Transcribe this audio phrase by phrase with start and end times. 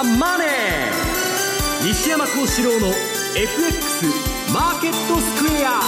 [0.00, 2.86] ザ・マネー」西山幸四郎の
[3.36, 4.06] FX
[4.52, 5.80] マーケットスクエア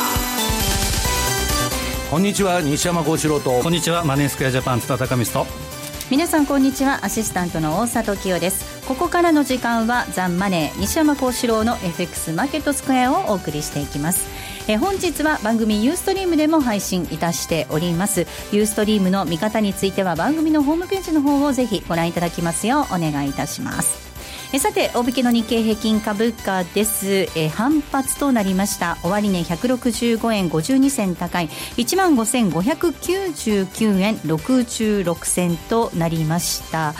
[2.10, 3.62] こんにちは西山幸四郎と。
[3.62, 5.72] こんにちはマネースクエアジャパン津田隆光と。
[6.10, 7.06] 皆さんこんにちは。
[7.06, 8.86] アシスタントの大里清です。
[8.86, 14.26] ここからの時間はザンマネー西山幸四郎の FX マーケットスクエアをお送りしていきます。
[14.68, 18.26] え本日は番組ユーストリームでも配信いたしております。
[18.52, 24.11] ユーストリームの見方については番組のホームページの方をぜひご覧いただきますようお願いいたします
[24.54, 27.26] えさて大引けの日経平均株価です。
[27.34, 28.98] え反発となりました。
[29.02, 31.48] 終値、ね、165円52銭高い。
[31.48, 36.92] 1万5599円66銭となりました。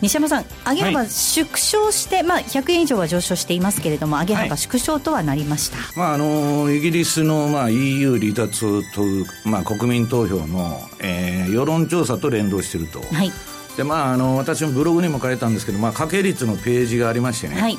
[0.00, 13.00] 西山さん、上げ幅縮小して、はい、まあ、100円以上は上昇していますけれども、上げ幅縮小とはなりました、はい、まあ、あのイギリスの、まあ、EU 離脱という、まあ、国民投票の、えー、世論調査と連動していると。
[13.00, 13.30] はい
[13.76, 17.76] でまあ、あの私もブログにも書いたんですけど、まあ、掛け率のページがありましてね、はい。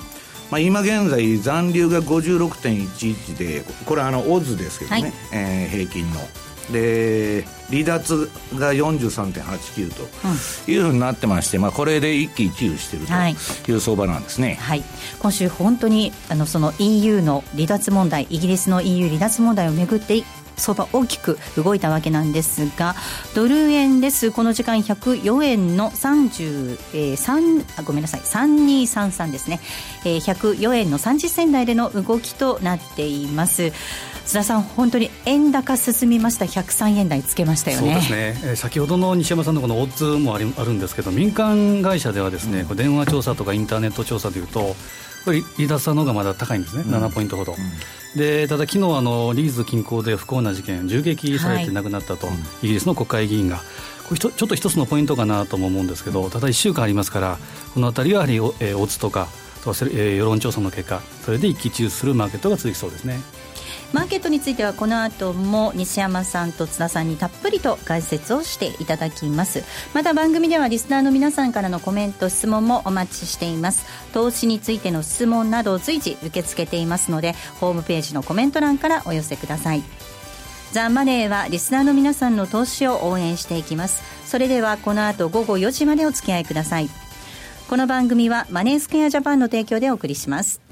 [0.52, 6.20] まあ、今現在残留が56.11でこれはあのオズですけどね、はい、えー、平均の。
[6.72, 9.92] で離脱が43.89
[10.66, 13.14] というふうになってまして、まあ、これで一喜一憂していると
[13.72, 13.76] い。
[13.76, 14.84] う相場なんですね、はい、
[15.20, 20.24] 今週、本当にあのその EU の離脱問題イギリスの EU 離脱問題をめぐって
[20.58, 22.96] 相場大きく動いたわけなんですが
[23.34, 24.32] ドル円です。
[24.32, 28.22] この時間104円の33あごめんなさい。
[28.22, 29.60] 3233ですね、
[30.06, 33.72] えー、104円の30銭台での動きとなっています。
[34.26, 37.92] 津田さん、本当に円高進みました、103円台つけましたよね。
[37.94, 44.76] そうですね、えー、先ほどの西山さんのこのオッズもありあるんですけど、民間会社ではですね、うん、電話調査とかインターネット調査でいうと、
[45.26, 47.54] これ、離脱の方がまだ高いんですね、うん、7ポイントほど。
[47.54, 47.58] うん、
[48.16, 53.62] でただ、昨日あのリーズ近郊で不幸な事件、銃撃されて亡くなったと、はい、イギリスの国会議員が。
[54.08, 57.40] これちょっと一つのポイントかなとも思うんですけど、ただ1週間ありますから、
[57.74, 59.28] このあたりはやはり、えー、オッズとか、
[59.66, 63.20] えー、世論調査の結果、それで一喜一憂するマーケットが続きそうですね。
[63.94, 69.64] マーケットについてはこの後も西山さんと津田さんにたっぷりと解説をしていただきます。
[69.94, 73.86] また番組ではリスナーの皆さんからのコメント質問もお待ちしています。
[74.14, 79.84] 投資についての質問などを随時受け付けていますのでホームページのコメント欄からお寄せください。
[80.72, 84.04] ザ・マネーはリスナーの皆さんの投資を応援していきます。
[84.26, 86.90] それではこの後午後4時までお付き合いください。
[87.70, 90.65] この番組はマネースクエアジャパンの提供でお送りします。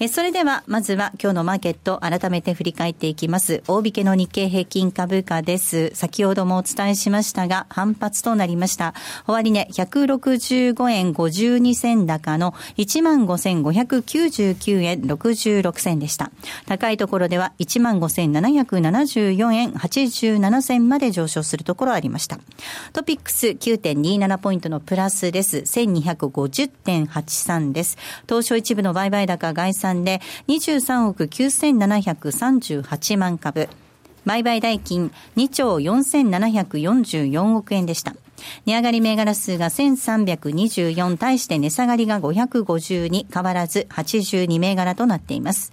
[0.00, 3.62] えそれでは、まずは今日のマーケット、改めて振り返っていきます。
[3.68, 5.90] 大引けの日経平均株価です。
[5.94, 8.94] 先ほどもお伝えしましたが、反発となりました。
[9.26, 16.30] 終値、165円52銭高の15,599円66銭でした。
[16.66, 22.38] 高いところでは15,774円87銭まで上昇するところありました。
[22.92, 25.58] トピックス9.27ポイントのプラスです。
[25.58, 27.98] 1250.83です。
[28.26, 33.68] 東証一部の売買高概算算で23億9738万株。
[34.24, 38.14] 売買代金2兆4744億円でした。
[38.66, 45.72] 値上がり銘柄数が1324対して値下がりが552変わらず82銘柄となっています。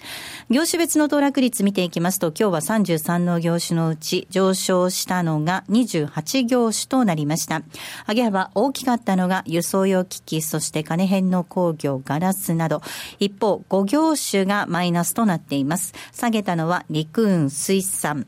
[0.49, 7.61] 業種別の騰落率見ていきますと今日は33の業種のうち上昇したのが28業種となりました。
[8.07, 12.81] 上げ幅大きかったのが輸送用機器そして金編の工業ガラスなど
[13.19, 15.93] 一方5業種がマイナスとなっています。
[16.11, 18.27] 下げたのは陸運水産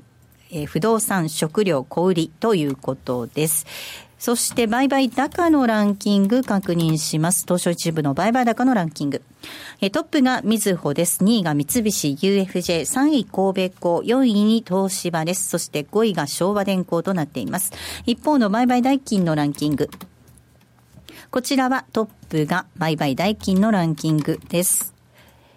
[0.52, 3.66] え、不動産、食料、小売ということです。
[4.22, 7.44] そして売買高のランキング確認します。
[7.46, 9.24] 東証一部の売買高のランキング。
[9.82, 11.24] えトップがみずほです。
[11.24, 15.50] 2位が三菱 UFJ、3位神戸港、4位に東芝です。
[15.50, 17.74] そして5位が昭和電工となっています。
[18.06, 19.90] 一方の売買代金のランキング。
[21.32, 25.01] こちらはトップが売買代金のランキングです。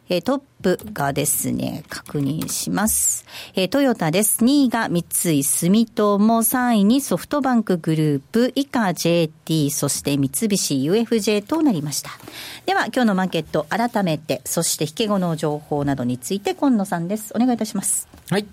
[0.09, 3.25] えトップがですね、確認します。
[3.55, 4.45] えトヨタです。
[4.45, 12.11] 2位が三井住友、3位にソフトバンクグループ、以下 JT、そして三菱 UFJ となりました。
[12.67, 17.33] では、今日のマーケット、改めて、そして引け後の情報などについて、今野さんです。
[17.35, 18.07] お願いいたします。
[18.31, 18.47] はい。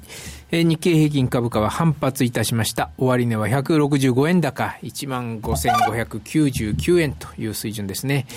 [0.53, 2.89] え、日経平均株価は反発いたしました。
[2.97, 8.27] 終値は165円高、15,599円という水準ですね。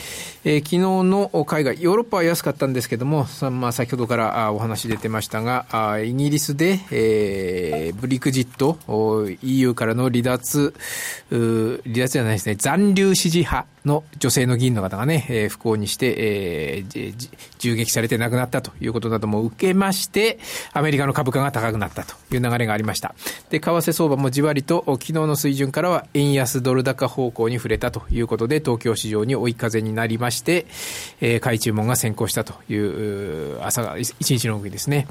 [0.44, 8.78] えー、昨日の海外、ヨーロッパは安かったんですけども、まあ、先ほどからお話出てましたが、イギリスで、えー、ブリクジット、
[9.42, 10.72] EU からの離脱、
[11.30, 17.28] 離脱じゃないですね、残留支持派の女性の議員の方がね、えー、不幸にして、えー、
[17.58, 20.38] 銃撃されて亡くなったということなども受けまして、
[20.72, 23.14] アメリカの株価が高くなったという流れがありました。
[23.50, 30.66] で、為替相場もじわりと昨日の水準からは円安ドル高方向に触れたということで、東京市場に追い風になりまして、
[31.20, 35.06] えー、買い注文が先行したという朝が一日の動きですね。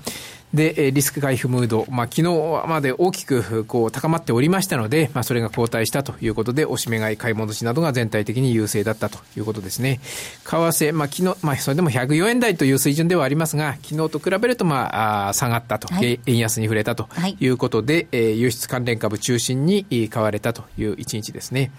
[0.54, 10.00] で、リスク回避ムード、まあ、昨日まで大きくこう高まっておりましたので、まあ、それが後退したということで、おしめ買い、買い戻しなどが全体的に優勢だったということですね。
[10.44, 17.08] 為替、まあ、昨日、まあ、それでも104円台という水準ではありますが、昨日と比べると、まあ、あ下がったと、はい、円安に触れたと
[17.40, 21.72] いうことで、はい、えー、輸出関連株中心に買われたという一日ですね。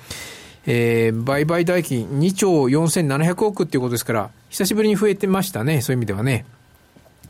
[0.67, 6.45] えー、売買代金2兆4700億っていうことですから、久しぶりに増えてましたね、そういう意味ではね。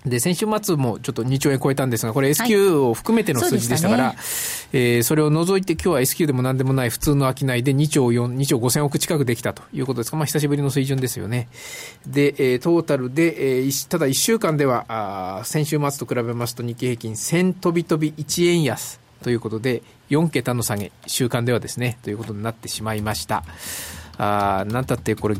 [0.05, 4.23] で、先週末もちょっと2兆円超えたんですが、これ S q を含めての数字でしたから、はい、そね、
[4.73, 11.49] えー、それを除いて今日は S q でも何でもない普通の商いで2兆4、2兆5千億近くできたということですが、まあ久しぶりの水準ですよね。
[12.07, 23.43] で、えー、トータルで、えー、ただ1週間では、あ先週末と比べますと日経平均1000飛び飛び1円安ということで、4桁の下げ、週間ではですね、ということになってしまいました。
[24.17, 25.37] あなんたってこれ、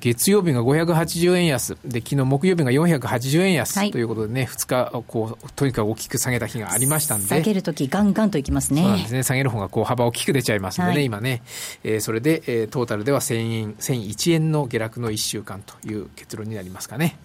[0.00, 8.82] 月曜日が580円安、で昨日木曜日が480円安、ということでね、2日こう、とにかく大きく下げた日がありましたんで、下げるとき、ガンガンといきますね。
[8.82, 11.42] そうなんですね、下げる方がこう幅大きく出ちゃいますんでね、はい、今ね、
[11.84, 17.18] えー、それで、えー、トータルでは1000円、1001円の下落の1週間という結論になりますかね。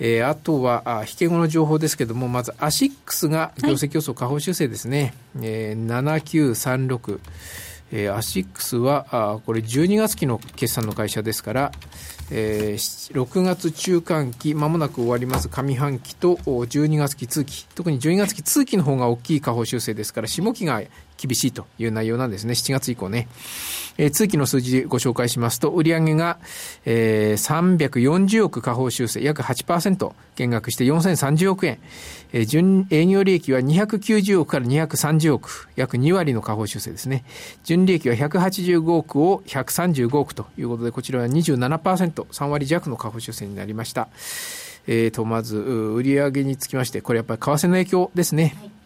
[0.00, 7.18] えー、あとはあ、引け後の情報ですけれども、まずアシックスが業績予想下方修正ですね、はい、えー、7936。
[7.92, 11.72] えー、アシックスはあこれ12月期の決算の会社ですから、
[12.30, 15.48] えー、6月中間期、まもなく終わります。
[15.48, 20.82] 上半期と12月期通期、特に12月期通期の方が大きい下方修正ですから、下期が
[21.18, 22.54] 厳しいという内容なんですね。
[22.54, 23.28] 7月以降ね。
[23.98, 26.38] えー、通期の数字ご紹介しますと、売上が、
[26.86, 31.78] えー、340億下方修正、約8%減額して4030億円。
[32.32, 37.24] えー、純営業利益は290億から230億、約2割の下方修正ですね。
[37.64, 44.08] 純利益は185億を135億ということで、こちらは27%、3割弱の下方修正になりました。
[44.86, 48.54] えー、と、まず、売上につきまして、これやっぱり為替の影響ですね。
[48.60, 48.77] はい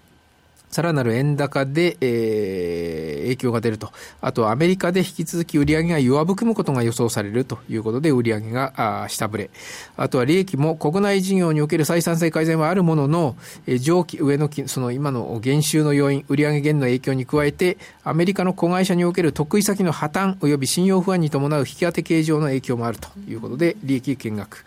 [0.72, 3.92] さらなる円高で、えー、影響が出ると。
[4.22, 9.50] あと、アメリカで引き続き売上が弱含むことが予想されるということで、売上が下振れ。
[9.98, 13.36] あとは利益も国内事業における採算性改善はあるものの、
[13.66, 24.64] えー、上記、上の、その今の減収の要因、売上減の影響に加えて、アメリカの子会社における得意先の破綻及び信用不安に伴う引き当て形状の影響もあるということで、利益見学。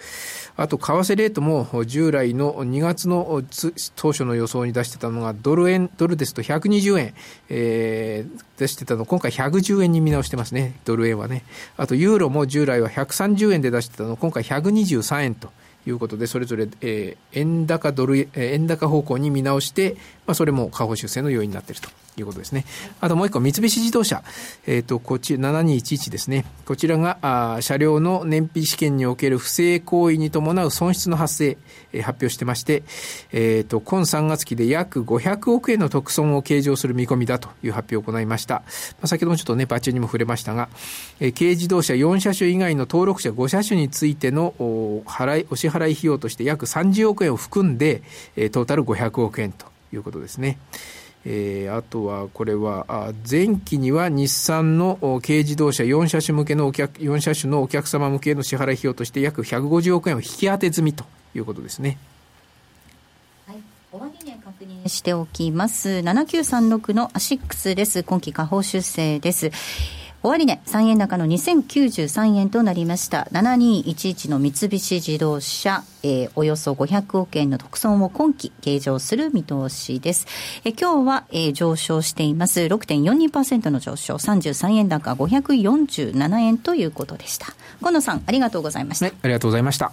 [0.57, 3.43] あと、為替レートも従来の2月の
[3.95, 7.13] 当初の予想に出してたのが、ドル円、ドルですと120円、
[7.49, 11.43] えー、出してたの、今回110円に見直してますね、ドル円はね。
[11.75, 15.51] あと、ユーロも従来は130円で出してたの、今回123円と。
[15.85, 19.95] いうことで、それぞれ、えー、円高ドル、えー、円高方向に見直して、
[20.25, 21.89] まあ、それも下方修正の要因になっていると。
[22.21, 22.65] いうことですね。
[23.01, 24.23] あともう一個、三菱自動車。
[24.67, 26.45] えっ、ー、と、こっち、7211ですね。
[26.65, 31.57] こちらが、あ車両の燃費試験における不正行為に伴う損失の発生、
[31.93, 32.83] えー、発表してまして、
[33.31, 38.55] えっ、ー、と、今3月期で約500億円の特損を計上する見込みだという発表を行いました。
[38.55, 38.61] ま
[39.03, 40.69] あ、先ほどもちょっとね、バッチにも触れましたが、
[41.19, 48.01] えー、軽自動車4車種以外の登録者5車種についてのお払い、お支払い払い費用として約30億円を含んで、
[48.35, 50.57] えー、トータル500億円ということですね。
[51.27, 61.03] えー、あとはこれは前期には日産の軽自動車4車種向けのお客4車種のお客様向けの支払い費用として約150億円を引き当て済みと
[61.33, 61.97] いうことですね。
[64.55, 65.89] 確認しておきます。
[65.89, 68.03] 7936のアシックスです。
[68.03, 69.51] 今期下方修正です。
[70.25, 73.27] 終値、3円高の2093円となりました。
[73.31, 80.25] 7211の三菱自動車、えー、およそ500億円の特損を今期計上する見通しです。
[80.63, 82.61] えー、今日は、えー、上昇しています。
[82.61, 87.47] 6.42%の上昇、33円高547円ということでした。
[87.79, 89.05] 河野さん、ありがとうございました。
[89.05, 89.91] はい、ありがとうございました。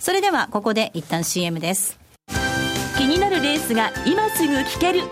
[0.00, 1.96] それでは、ここで一旦 CM です。
[2.98, 5.02] 気になるレースが今すぐ聞ける。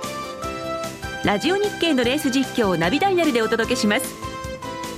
[1.24, 4.27] ラジオ日経のレース実況をナビダイヤルでお届けします。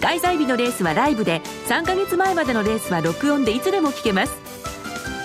[0.00, 4.32] 開催日のレースはライブで3ヶ月前までのレースは録音でいつでも聞けます。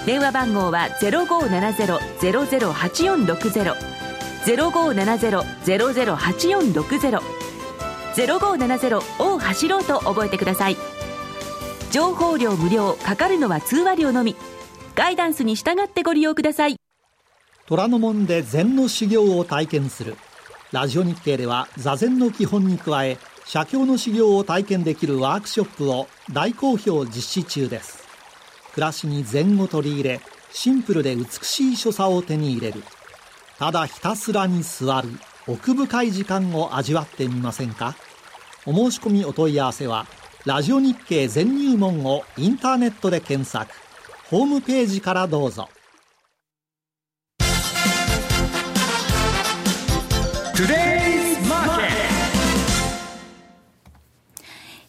[0.06, 3.74] 電話番号は0570-008460
[4.46, 7.22] 0570-008460
[8.16, 10.78] 0570を走ろうと覚えてください。
[11.92, 14.36] 情報量無料かかるのは通話料のみ。
[14.94, 16.78] ガイダンスに従ってご利用ください。
[17.66, 20.16] 虎ノ門で禅の修行を体験する。
[20.72, 23.18] ラジオ日経では座禅の基本に加え
[23.48, 28.04] 写経の修行を体験できるワークショップを大好評実施中です。
[28.74, 30.22] 暮らしに禅を取り入れ
[30.52, 32.84] シンプルで美しい所作を手に入れる。
[33.60, 35.10] ただひたすらに座る
[35.48, 37.96] 奥深い時間を味わってみませんか？
[38.66, 40.08] お申し込みお問い合わせは
[40.46, 43.72] ラジオ日経全入門をインターネットで検索。
[44.30, 45.70] ホームページからどうぞ。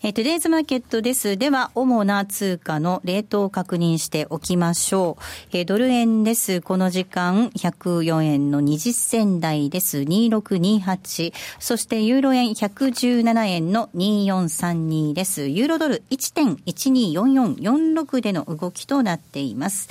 [0.06, 1.36] えー、トゥデイズマーケットです。
[1.36, 5.22] では、主な通貨のレートを確認しておきましょう。
[5.50, 6.60] えー、ドル円です。
[6.60, 9.98] この時間、104円の20銭台です。
[9.98, 11.32] 2628。
[11.58, 15.48] そして、ユーロ円117円の2432です。
[15.48, 19.88] ユーロドル1.124446での動きとなっています。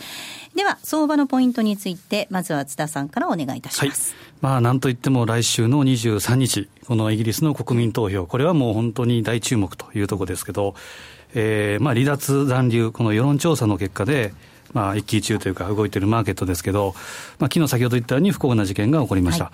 [0.55, 4.13] では、相場のポイントについて、まずは津田さんからお願いいたします。
[4.13, 10.75] はい、まあ、なんといっても来週の23日、このイギリスの国民投票、これはもう本当に大注目というところですけど、
[11.33, 14.33] えー、まあ、離脱残留、この世論調査の結果で、
[14.71, 16.95] まあ、一喜一憂というか、動いているマーケットですけど、
[17.37, 19.45] まあ、昨日先ほど言ったように不幸な事件が起こりました。
[19.45, 19.53] はい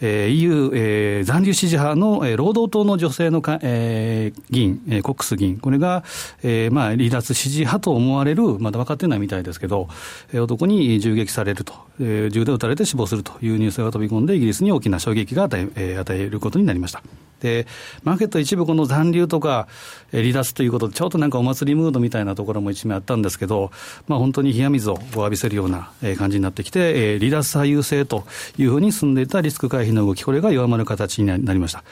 [0.00, 6.04] えー、EU、えー、残留支持派の、えー、労働党の女性のか、えー、議員、えー、コックス議員、これが、
[6.42, 9.88] えーまあ、離脱支持派と思われる、まだ分かってないみたいですけど、
[10.32, 17.02] えー、男に銃撃されると、えー、銃で撃たれて死亡するというニュースが飛び込んで、イギリスに大きな衝撃が与え,、えー、与えることになりました。
[17.40, 17.66] で、
[18.02, 19.68] マーケット一部この残留とか、
[20.12, 23.70] えー、離脱ということで、ちょっとなんかお祭りムードみたいなところも一面あったんですけど、
[24.06, 28.24] まあ本当に冷や水を浴びせるような感じになってきて、えー、離脱左右性と
[28.58, 31.84] いうふうに進んでいたリスク回避の動き、これが弱まる形になりました。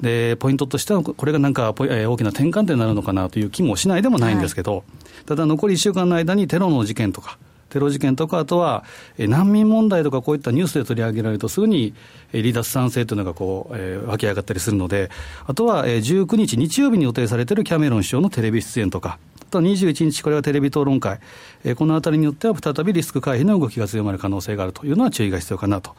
[0.00, 4.84] で、ポイントとしては、これがなんか、えー、大きな転換点になるのかなという気もしないでもないんですけど、はい、
[5.26, 7.38] ただ残り1週間の間にテロの事件とか、
[7.70, 8.84] テロ事件とか、あとは
[9.18, 11.94] 難民問題とか、こういったニュースで取り上げられると、すぐに
[12.32, 15.10] 離脱賛成というのがこう、えー、湧き上がったりするので、
[15.46, 21.18] あとは19日、日曜日に予定されているキャメロン首相のテレビ出演とか、と21日、これはテレビ討論会、
[21.64, 25.94] えー、このあたりによっては再びリスク回避の動きが強まる可能性があるというのは注意が必要かなと。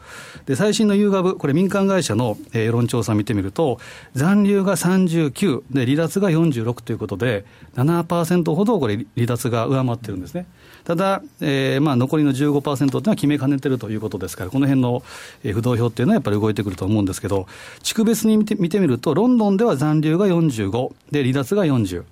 [0.45, 3.79] で、最新のユーガブ、これ民間会社の、えー、世論調査を見てみると、
[4.13, 10.45] 残留が39、で、離脱が46ということで、7%ほどこれ離脱が上回ってるんですね。
[10.83, 15.03] ただ、えーまあ、残りの15%というのは決めかねてるということですから、この辺の、
[15.43, 17.45] えー、不動票っていうのはやっぱり動いてくると思うんですけど、
[17.83, 22.03] 地区別に見て見てみると、ロンドンでは残留が45、で、離脱が40。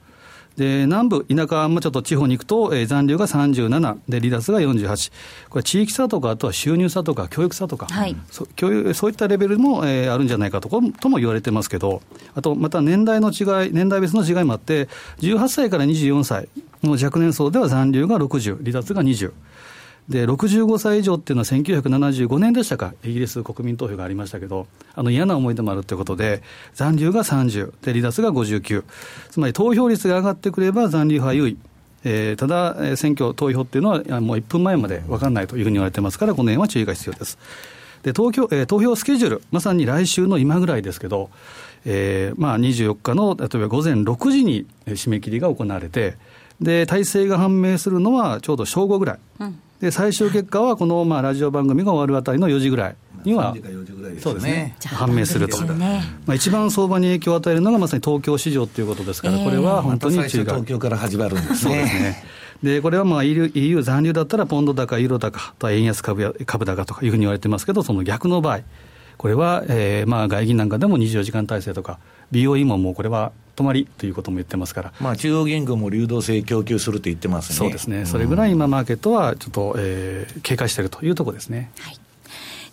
[0.58, 5.12] で、南部、田舎もちょっと地方に行くと、えー、残留が37、で、離脱が48。
[5.50, 12.02] これ、地域差とか、あとは収入差とか、教育差とか、はい、そ教育そういったレベルも、えー、あるんじゃないかととも言われてますけど、
[12.36, 14.88] あと、また年代の違い、年代別の違いもあって、
[15.20, 16.48] 18歳から24歳
[16.84, 19.34] の若年層では残留が60、離脱が20。
[20.10, 26.44] で、65歳以上っていうのは1975年でしたか、イギリス国民投票がありましたけど、あの嫌な思い出もあるということで、
[26.76, 28.84] 残留が30、で、離脱が59。
[29.32, 31.58] つまり投票率が上がってくれば残留派優位。
[32.04, 37.40] えー、ただ、選挙、投票っていうのは、もう1分前まで分かんないというふうに言われてますから、この辺は注意が必要です。
[38.04, 41.32] で投票えー、投票スケジュール、まさに来週の今ぐらいですけど、
[41.86, 46.16] えーまあ、24日の例えば午前6時に締め切りが行われて、
[46.62, 49.20] で体制が判明するのはちょうど正午ぐらい。
[49.40, 53.56] うんで最終結果はこのまあラジオ番組が終わるあたりの4時ぐらいには、
[54.20, 61.56] そうですね、判明すると、まあ、一番相場に影響を与えるのがまさに東京市場ということですから、これは本当に注意が、東京から始まるんですね。
[61.58, 62.24] そうですね。
[62.64, 68.60] でこれはまあ EU, EU 残留だったら、ポンド高、ユーロ高と円安株や株高とかいうふうに言われてますけど、その逆の場合、
[69.18, 72.00] これは、えー、まあ外銀なんかでも24時間体制とか、
[72.32, 77.56] BOE ももうこれは止まりということも言ってますから、まあ、中央銀行も流動性供給すると言ってますね。
[77.56, 81.72] そうですね、それぐらい今、マーケットはちょっと、えー、警戒しているというところですね。
[81.80, 82.00] はい。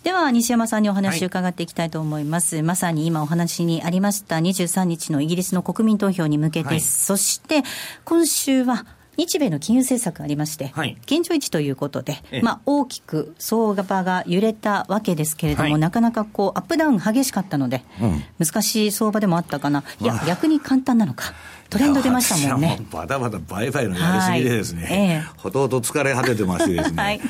[0.03, 7.63] では西山さんにお話を伺っていきたいと思います、はい、まさに今お話にありました23日のイギリスの国民投票に向けて、はい、そして
[8.03, 8.85] 今週は
[9.17, 21.33] 日米の金融政策ありまして、はい、現状維持ということで、まあ、大きく相場が揺れたわけですけれども、はい、なかなかこうアップダウン激しかったので、うん、難しい相場でもあったかな、いや、逆に簡単なのか。
[21.69, 22.79] トレンド出ましたもんね。
[22.91, 27.01] バタバタ売買のやりすぎでですね、はいえー、ほとんど疲れ果ててましてですね。
[27.01, 27.21] はい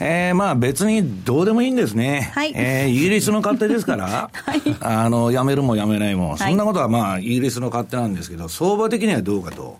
[0.00, 2.32] えー、まあ別にどうでもいいんですね。
[2.34, 2.52] はい。
[2.56, 4.60] えー、イギリスの勝手ですから、 はい。
[4.80, 9.78] あの、辞めるも辞めないも、そんなことはまあイギリスの勝手なんですけど、相場的にはどうかと。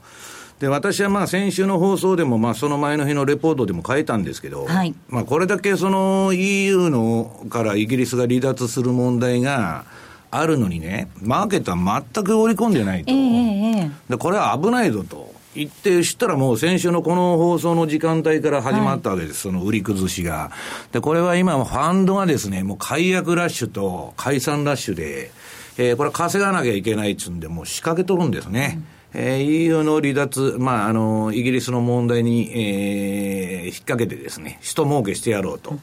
[0.61, 9.85] で私はまあ先週の放送でも、まあ、その前の日のレポートでも書いたんですけど、はい、まあ、これだけその EU のからイギリスが離脱する問題が
[10.31, 15.33] あるのにね、マーケットは全く織り込んでないと、えー、でこれは危ないぞと。
[15.55, 20.51] 行って、知ったらもう先週のこの放送の時間帯から始まったわけです、はい、その売り崩しが。
[20.91, 25.31] で、これは今、ファンドがですね、もう解約ラッシュと解散ラッシュで、
[25.79, 28.79] えー、これ稼がなきゃいけないっつうんで、もう仕掛けとるんですね。
[28.89, 35.79] うんえー、EU の離脱、まあ、あの、イギリスの問題に、えー、引っ掛けてですね、人儲けしてやろうと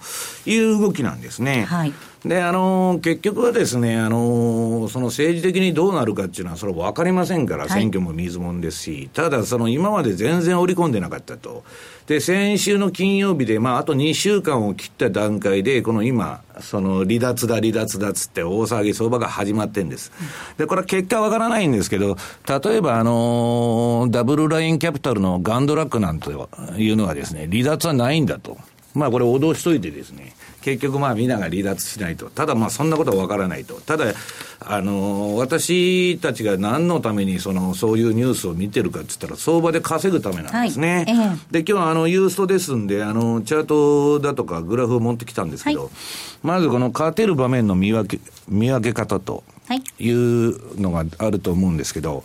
[0.45, 1.63] いう動きなんですね。
[1.63, 1.93] はい。
[2.25, 11.63] で、あの、結局はですね、あの、その政治的にどうなるかっていうのは、それ分かりませんから、選挙も水もんですし、ただ、その今まで全然織り込んでなかったと。
[12.07, 20.11] で、先週の金曜日で、まあ、あと2週間を切った段階で、この今、その離脱だ、離脱だっつって大騒ぎ相場が始まってんです。
[20.57, 22.17] で、これは結果わからないんですけど、
[22.47, 28.57] 例えば、あのダブルラインキャピタルのガンドラックなんていうのはですね、離脱はないんだと。
[28.93, 32.29] まあこれ脅しといてですね、結局まあ皆が離脱しないと。
[32.29, 33.81] ただまあそんなことはわからないと。
[33.81, 34.13] ただ、
[34.59, 41.05] あの、私たちが何のためにその、そういうニュースを見てるかって言ったら、相場で稼ぐためなんですね。
[41.07, 45.89] はいで、今日はあの、ユーストですんで、あの、チャートだとかグラフを持ってきたんですけど、はい、
[46.43, 49.43] まずこの勝てる場面の見分け、見分け方と
[49.99, 52.23] いうのがあると思うんですけど、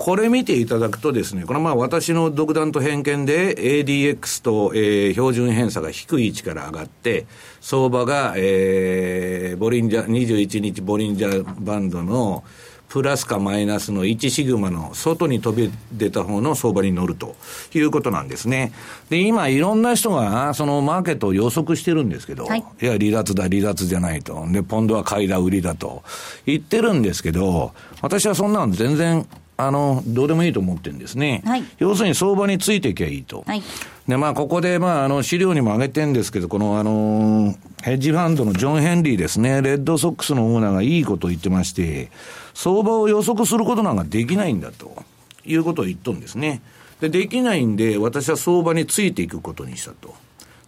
[0.00, 7.26] これ見ていただくとですね、これまあ私の独断と偏見で ADX と、えー、標準偏差が低い位置から上がって、
[7.60, 12.44] 相場が、えー、ボリンジャー、21日ボリンジャーバンドの
[12.88, 17.36] プラスかマイナスの1シグマの外に飛び出た方の相場に乗ると
[17.74, 18.72] いうことなんですね。
[19.10, 24.46] で、今いろんな人がそのマーケットを予測してるんですけど、はい、いや、離脱だ、離脱じゃないと。
[24.50, 26.02] で、ポンドは買いだ、売りだと
[26.46, 29.26] 言ってるんですけど、私はそんなの全然
[29.66, 31.42] あの、どうでもいいと思ってるんですね。
[31.44, 33.44] はい、要するに相場についていけばいいと。
[33.46, 33.62] はい、
[34.08, 42.10] で、まあ、ここで、まあ、あの、資料にも挙げてるんですけど、この、あの、ヘッジファンドのジョン・ヘンリーですね、レッドソックスのオーナーがいいことを言ってまして、
[42.54, 45.02] 相場を予測することなんかできないんだと
[45.44, 46.62] いうことを言っとるんですね。
[47.00, 50.14] で、できないんで、私は相場についていくことにしたと。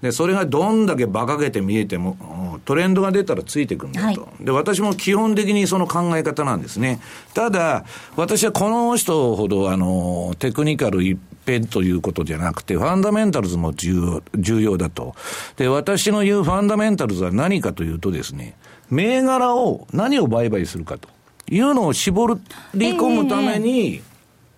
[0.03, 7.01] で、それがどんだけ馬鹿げて見えても、トレンドが出たらついてくるんだと、はい、で、私も基本的にその考え方なんですね。
[7.35, 7.85] ただ、
[8.17, 15.15] 私はこの人ほど、あの、テクニカル一辺ということじゃなくて、ファンダメンタルズも重要、重要だと。
[15.57, 18.57] で、私の言うファンダメンタルズは何かというとですね、
[18.91, 21.09] 銘柄を、何を売買するかと
[21.49, 22.27] いうのを絞
[22.75, 24.12] り込むために、えー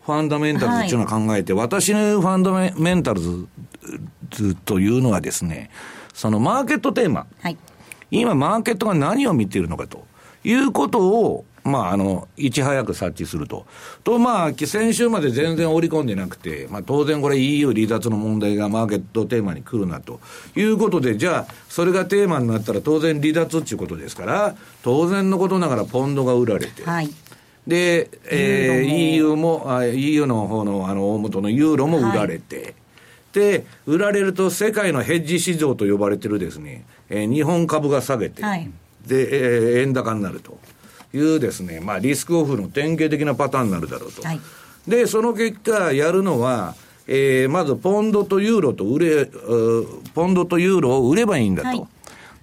[0.04, 3.46] ファンダメンタルズっていうのを考えて、はい、私のファンダメンタルズ
[4.64, 5.70] というのはですね、
[6.12, 7.26] そのマーケットテーマ。
[7.40, 7.56] はい、
[8.10, 10.06] 今、マーケットが何を見ているのかと。
[10.44, 13.66] いうことを、まあ、あの、いち早く察知すると。
[14.04, 20.20] と、まあ、先週まで全然織り込んでなくて、まあ、当然これ EU 離脱の問題がマーケットテーマに来るなと。
[20.54, 27.08] いうことで、じゃあ、それがテーマになったら当然離脱っていうことですから、当然のことながらポンドが売られて、はい、
[27.66, 32.74] で、えー、EU も、EU の方の、あの、大元のユーロも売られて、はい、
[33.33, 38.70] で、売られると世界のヘッジ市場と呼ばれてるですね、えー、日本株が下げて、はい、
[39.07, 40.59] で、えー、円高になると
[41.14, 44.22] いうですね、まあ、リスクオフの典型的なパターンになるだろうと。
[44.22, 44.40] はい、
[44.87, 46.74] で、その結果、やるのは、
[47.07, 49.27] えー、まずポンドとユーロと売れ、
[50.14, 51.68] ポンドとユーロを売ればいいんだと。
[51.68, 51.87] はい、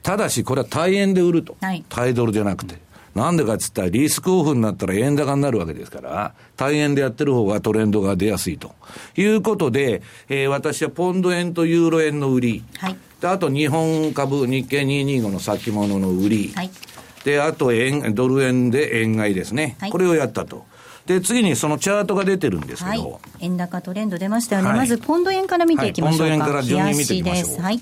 [0.01, 1.57] ただし、これは対円で売ると。
[1.61, 2.75] はい、対ドルじゃなくて。
[3.15, 8.73] なんでかっつったら、リスクオフになったら円高になるわけですから、対円でやってる方がトレンドが出やすいと
[9.15, 16.71] いうことで、えー、私はポンド円とユーロ円の売り、はい、であと日本株、日経225の先物の売り、はい、
[17.25, 20.65] であと円ドル円で円買いですね、はい、これをやったと。
[21.05, 23.11] で、次にそのチャートが出てるんですけど。
[23.11, 24.69] はい、円高トレンド出ましたよね。
[24.69, 26.35] はい、まず、ポンド円から見ていきましょうか。
[26.35, 27.61] ポンド円から順に見ていきましょう。
[27.61, 27.81] はい。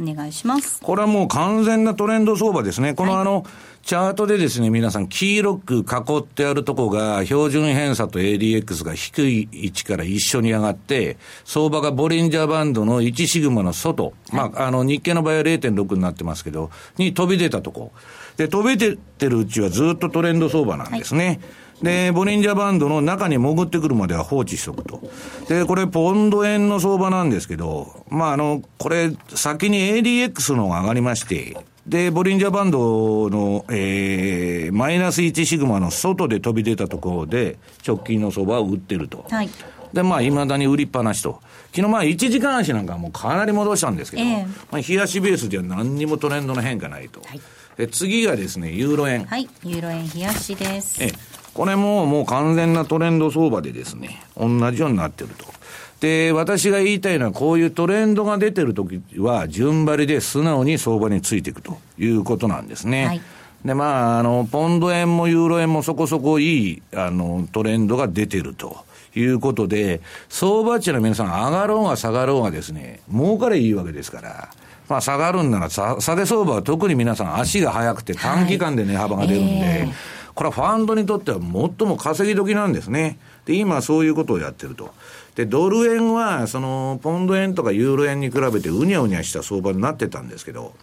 [0.00, 0.80] お願いします。
[0.80, 2.94] これはもう完全なトレンド相場ですね。
[2.94, 3.44] このあの、
[3.82, 17.92] チャートでですね、皆さん、黄色く囲ってあるとこが、標準偏差と ADX が低い位置から一緒に上がって、相場がボリンジャーバンドの1シグマの外、まあ、あの、日経の場合は0.6になってますけど、に飛び出たとこ。
[18.36, 21.26] で、飛び出てるうちはずっとトレンド相場なんですね。
[21.26, 21.40] はい
[21.82, 25.00] で、ボリンジャーバンドの中に潜ってくるまでは放置しとくと。
[25.48, 39.24] で、これ、ポンド円の相場なんですけど、まあ、あの、これ、先に ADX のが上がりまして、で、ボリンジャーバンドの、えー、マイナス1シグマの外で飛び出たところで、直近の相場を売ってると。
[39.30, 39.48] はい。
[39.92, 41.40] で、まあ、いまだに売りっぱなしと。
[41.72, 47.20] 昨日まあ、1時間足なんかもうかなり戻したんですけど、えー、まあ、冷やしベースでは何にもトレンドの変化ないと。
[47.20, 47.40] はい。
[47.76, 49.24] で、次がですね、ユーロ円。
[49.24, 51.02] はい、ユーロ円冷やしです。
[51.02, 55.44] ええこれももう完全なトレンド相場でですね、同じようになってると。
[55.98, 63.06] で、私が言いたいのは、こういうトレンドが出てるときは、順張りで素直に相場についていくということなんですね。
[63.06, 63.20] はい、
[63.64, 68.84] で、まあ、あの、ポンド円もユーロ円もそこそこいい、あの、トレンドが出てると
[69.16, 74.48] いうことで、相場値の皆さん上がろうが下がろうがですね、儲かれいいわけですから、
[74.88, 79.92] まあ下がるんなら下げ相場は特に皆さん足が速くて短期間で値幅が出るんで、はいえー、
[80.38, 81.50] これはファンドにとっては最
[81.88, 83.18] も稼ぎ時なんですね。
[83.44, 84.94] で、今そういうことをやってると。
[85.34, 90.74] で、ドル円は、その、ポンド円とかユーロ円に比べてうにゃうにゃした相場になってたんですけど、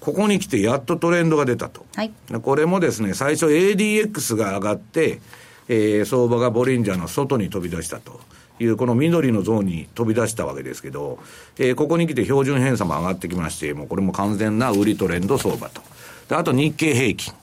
[0.00, 1.84] ここに来てやっとトレンドが出たと。
[1.94, 5.20] はい、これもですね、最初 ADX が上がって、
[5.68, 8.18] えー、相場がボリンジャーの外に飛び出したと。
[8.58, 11.18] いう、この緑のゾーンに飛び出したわけですけど、
[11.58, 15.82] えー、ここに来て標準偏差も上がってきまして、もうこれも完全な売りトレンド相場と。
[16.30, 17.34] で、あと日経平均。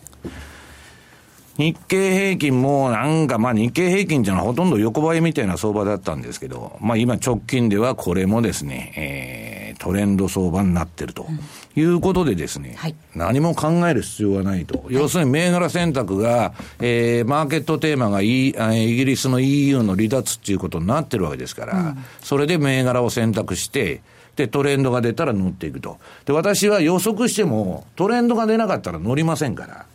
[1.57, 11.27] 日経平均もなんか、まあ日経平均っていうのはほとんど横ばいみたいな相場だったんですけど、まあ今直近ではこれもですね、えー、トレンド相場になってると
[11.75, 14.85] いうことでですね、うんはい、何も考える必要はないと。
[14.89, 18.51] 要するに銘柄選択が、えー、マーケットテーマがイイ
[18.95, 24.01] ギリスの EU の離脱っていうことになってるわけですから、うん、それで銘柄を選択して、
[24.35, 25.99] で、トレンドが出たら乗っていくと。
[26.25, 29.85] で、私は予測しても、トレンドが出なかったら乗りませんから。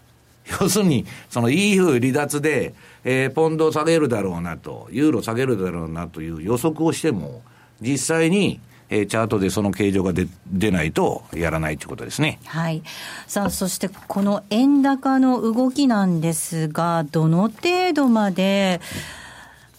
[0.61, 7.43] 要するに、その EU 離脱で、えー、ポンド下げるだろうなと、ユーロ下げるだろうなという予測をしても、
[7.81, 12.41] 実際に、えー、チャートでその形状が出出ないとやらないということですね。
[12.47, 12.83] はい。
[13.27, 18.81] さあ、そしてこの円高の動きなんですが、どの程度まで、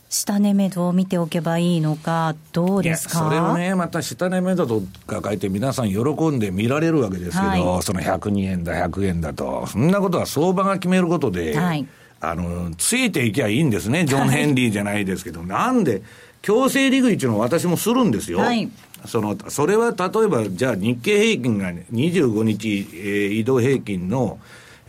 [0.09, 3.19] 下値目処を見ておけばいいのか、どうですか？
[3.19, 11.85] それをね、また下値目処とか書いて、皆さん喜んで見られるわけですけど、はい、その102円だ、100円だと、そんなことは相場が決めることで、はい、
[12.21, 16.01] あのついていきゃいいんですね、ジョン・ヘンリーじゃないですけど、はい、なんで、
[16.41, 18.39] 強制利食いっていうのは私もするんですよ。
[18.39, 18.67] はい。
[19.05, 24.39] そのそれは例えば、じゃあ日経平均が25日、えー、移動平均の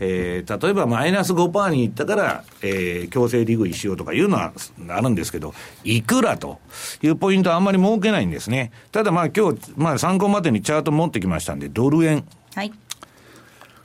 [0.01, 4.53] えー、例えばマイナス5%にいったから、えー、強制利食いしようとかいうのは
[4.89, 6.59] あるんですけど、いくらと
[7.03, 8.73] いうポイントはあんまり設けないんですね。
[8.93, 12.25] ただまあ今日、まあ参考までにチャート持ってきましたんで、ドル円。
[12.55, 12.73] はい。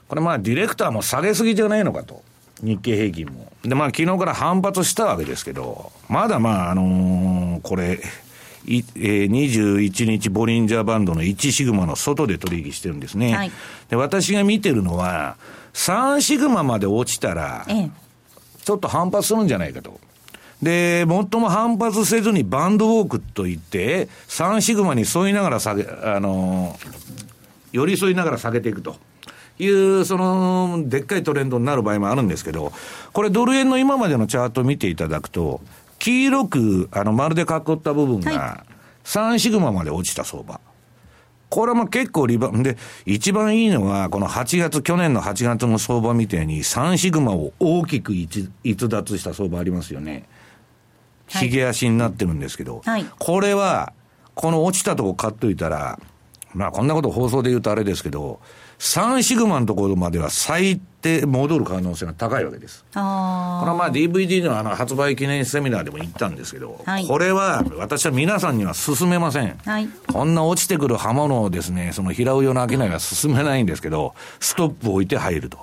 [0.08, 2.22] これまあディレクターも下げすぎじゃないのかと。
[2.62, 3.52] 日経平均も。
[3.62, 8.00] でまあ昨日から反発したわけですけど、まだまああのー、これ、
[8.66, 13.34] いえー、21日ボリンジャーバンドの1シグマの外で取引してるんですね。
[13.34, 13.52] はい、
[13.90, 15.36] で私が見てるのは、
[15.76, 17.66] 3シグマまで落ちたら、
[18.64, 20.00] ちょっと反発するんじゃないかと。
[20.62, 26.78] で、最も反発せずにバンドウォークといって、3シグマに沿いながら下げ、あの、
[27.72, 28.96] 寄り添いながら下げていくと。
[29.58, 32.72] いう、その、でっかいトレンドになる場合もあるんですけど、
[33.12, 35.60] これドル円の今までのチャートを見ていただくと、
[35.98, 38.64] 黄色く、あの、丸で囲った部分が、
[39.04, 40.60] 3シグマまで落ちた相場。
[41.48, 50.24] これも結構リバウンで、一番いいのは、この8月、去年の8月の相場みたいに、3シグマを大きく逸脱した相場ありますよね。
[51.28, 53.92] ひげ足になってるんですけど、はい、これは、
[54.34, 55.98] この落ちたとこ買っといたら、
[56.54, 58.40] まあこんなこと放送で言うとあれですけど、
[58.78, 62.84] 3シグマのところまでは最低戻る可能性が高いわけです。
[62.92, 69.56] これはまあ DVD のあの発売記念セミナーでも言ったんですけど、はい、これは私は皆さんには勧めません。
[69.64, 75.58] はい、こんな落ちてくる刃物をですね、その平尾用の商いは勧めないんですけど、ストップを置いて入ると。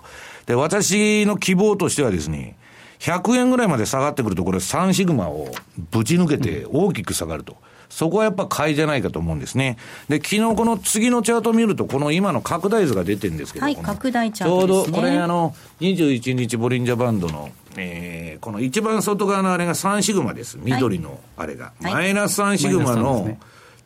[0.45, 2.57] で、私の希望としてはですね、
[2.99, 5.51] 100円ぐらいまで下がってくると、これ3シグマを
[5.91, 7.53] ぶち抜けて大きく下がると。
[7.53, 9.77] うんそこはやっぱ買いじゃないかと思うんですね。
[10.09, 20.57] で、昨日この次のチャートを見ると、この今の拡大図が出てるんですけど、はい、拡大チャート、ね、ちょうどこれあの、21日ボリンジャーバンドの、えー、この一番外側のあれが3シグマです。
[20.59, 21.73] 緑のあれが。
[21.81, 23.37] はい、マイナス3シグマの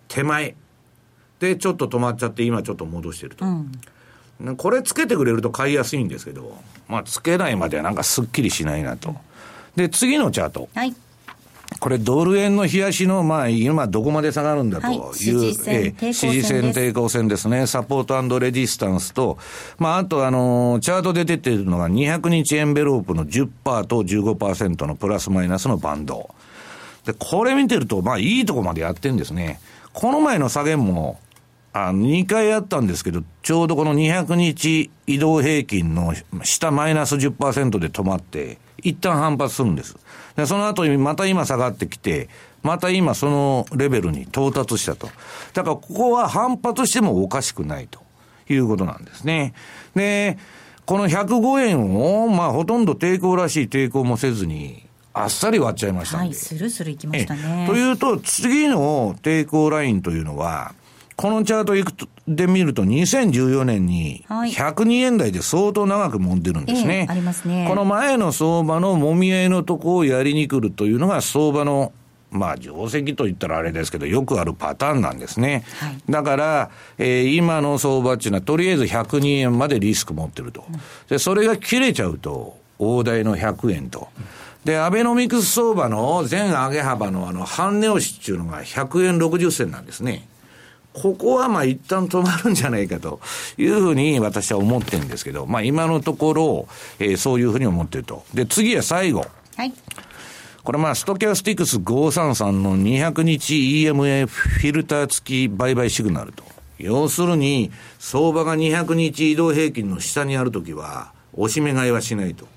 [0.07, 0.55] 手前
[1.39, 3.45] でちょっと止まっちゃって、今ちょっと戻してると。
[3.45, 6.57] うん、これつけてくれると買いやすいんですけど、
[6.87, 9.15] まあつけないまではなんかすっきりしないなと。
[9.75, 10.69] で、次のチャート。
[10.73, 10.95] はい
[11.79, 15.33] これ、ドル円の冷やしの、まあ、今どこまで下がるんだという、はい、支
[16.31, 17.67] 持線抵抗線ですね。
[17.67, 19.37] サポートレジスタンスと、
[19.77, 26.29] まあ、あと、あの、チャートで出てるのが200日エンベロープの10%と15%のプラスマイナスのバンド。
[27.05, 29.59] で、これ見てると、まあ、いいとこまでやってんですね。
[29.93, 31.19] この前の下げも、
[31.89, 36.13] あ2回あったんですけど、ちょうどこの200日移動平均の
[36.43, 39.95] 下マイナス10%で止まって、一旦反発するんです。
[40.35, 42.29] で、その後にまた今下がってきて、
[42.63, 45.07] また今そのレベルに到達したと。
[45.53, 48.01] だからここは反発してもおかしくないと
[48.49, 49.53] いうことなんですね。
[49.95, 50.37] で、
[50.85, 56.25] この105円を、まあほとんど抵抗らしい抵抗もせずに、あっさり割っちゃいましたんで。
[56.27, 57.65] はい、スルスルいきましたね。
[57.67, 60.73] というと、次の抵抗ラインというのは、
[61.17, 67.07] このチャートいくとで見ると、2014年に102円台で相当長く揉んでるんですね。
[67.09, 67.65] えー、ありますね。
[67.67, 71.91] この前の相場の揉み合いのとこをやりに来るというのが相場の
[72.29, 75.63] まあ、定石と言ったらあれですけど、よくあるパターンなんですね。
[75.79, 80.65] はい、だから、えー、今の相場っていうのは、とりあえず102円までリスク持ってると。
[81.09, 84.09] で、それが切れちゃうと、大台の100円と。
[84.65, 90.27] で、アベノミクス相場の全上げ幅のあの、半値押しっていうのが100円60銭なんですね。
[91.01, 93.19] ここはまあ一旦止まるんじゃないかと
[93.57, 98.25] いうふうに私は思ってるんですけど、まあ今のところ、えー、そういうふうに思ってると。
[98.33, 99.25] で、次は最後。
[99.55, 99.73] はい。
[100.63, 106.43] これまあ、ストキャスティクス533の200日 EMA フィルター付き売買シグナルと。
[106.77, 112.47] 要するに、相場が200日移動平均の下にあるときは、押し目買いはしないと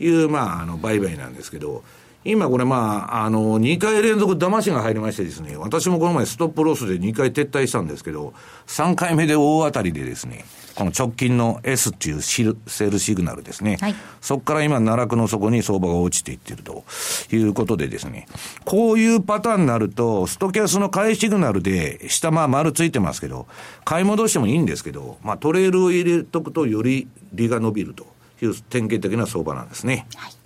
[0.00, 1.84] いう、まあ、あの、売買なんですけど、
[2.24, 8.32] 今これまあ、あの、2回連続騙しが入りましてですね、私もこの前ストップロスで2回撤退したんですけど、
[8.66, 10.44] 3回目で大当たりでですね、
[10.76, 13.76] この直近の S っていうシルセールシグナルですね。
[13.80, 16.84] はい、そこから今、奈落の底に相場が落ちていっていると
[17.32, 18.28] いうことでですね、
[18.64, 23.48] こういうパターンになると、ストキャスの買いシグナルで、下まあ丸ついてますけど、
[23.84, 28.06] 買い戻してもいいんですけど、まあトレールを入れとくとより利が伸びると
[28.40, 30.06] いう典型的な相場なんですね。
[30.14, 30.41] はい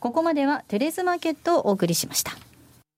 [0.00, 2.32] ここまではテレスマーケットをお送りしました。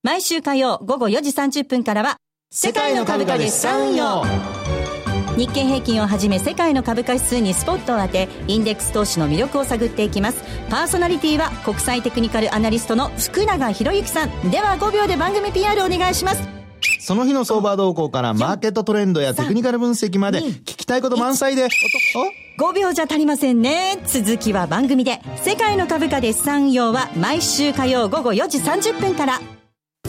[0.02, 2.16] 毎週火曜午後4時30分からは、
[2.50, 4.24] 世界の株価で資産運用
[5.36, 10.42] 日経平均をはじめ世界の株価指数にスポットを当てインデックス投資の魅力を探っていきます。
[10.68, 14.50] パーソナリティは国際テクニカルアナリストの福永博之さん。
[14.50, 16.57] では5秒で番組 PR お願いします。
[17.08, 21.66] その日の相場動向からマーケットトレンドやテクニカル分析まで聞きたいこと満載で。
[22.58, 23.96] 5秒じゃ足りませんね。
[24.04, 25.22] 続きは番組で。
[25.42, 29.40] 世界の株価で資産用は毎週火曜午後4時30分から。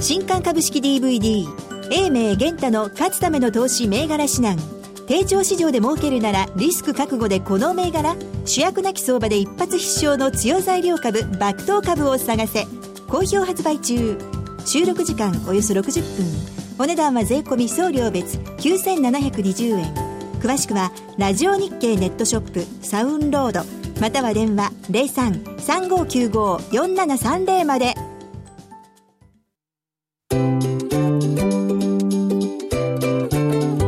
[0.01, 1.47] 新刊株式 DVD
[1.89, 4.61] 英明玄太の勝つための投資銘柄指南。
[5.07, 8.17] 低調市場で儲けるならリスク覚悟でこの銘柄。
[8.43, 12.67] 主役なき相場で一発必勝の強材料株爆投株を探せ。
[13.07, 14.17] 好評発売中。
[14.65, 18.37] 収録時間およそ60分お値段は税込送料別。
[18.37, 19.93] 9720円。
[20.39, 23.65] 詳しくはラジオ日経ネットショップサウンロード。
[23.99, 27.95] または電話0335954730まで。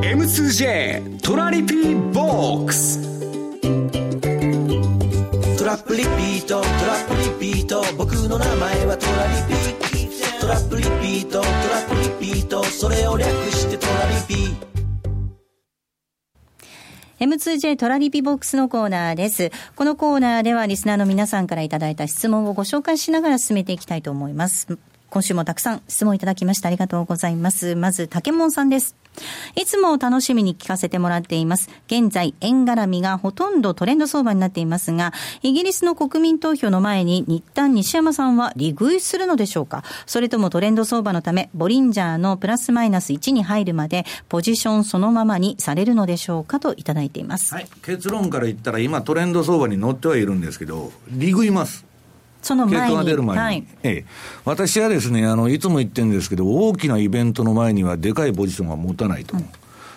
[0.02, 3.00] M2J トラリピボックス。
[5.58, 7.86] トラップリピートトラップリピート。
[7.98, 9.91] 僕の名前はトラリピ
[10.42, 14.56] トラップリピートトラップリピートそれを略してトラリピ
[17.24, 19.52] M2J トラリピボックスのコーナーです。
[19.76, 24.80] このコーナーではリスナーの皆さんからいただいた質問をご紹介しながら進めていきたいと思います。
[25.12, 27.76] 今週もたくさん質問いただきましてありがとうございます。
[27.76, 28.96] まず、竹門さんです。
[29.58, 31.70] いつも楽しみに聞かせてもらっています。
[31.88, 39.84] 現在、円絡みがほとんどトレンド相場になっていますが、イギリスの国民投票の前に日旦西山さんは利食いするのでしょうか？
[40.06, 46.62] それともトレンド相場のため、ボリンジャーのプラスマイナス1に入るまで、ポジションそのままにされるのでしょうか？
[46.62, 47.54] といただいています。
[47.54, 51.91] はい、結論から言ったら今トレンド相場に乗ってはいるんですけど、利食います。
[52.42, 52.96] その前に。
[52.96, 53.44] が出る前に。
[53.44, 54.06] はい、ええ。
[54.46, 59.38] 私はですね、あの、いつも言ってるんですけど、大きなイベントの前にはでかいポジションは持たないと。
[59.38, 59.46] うん、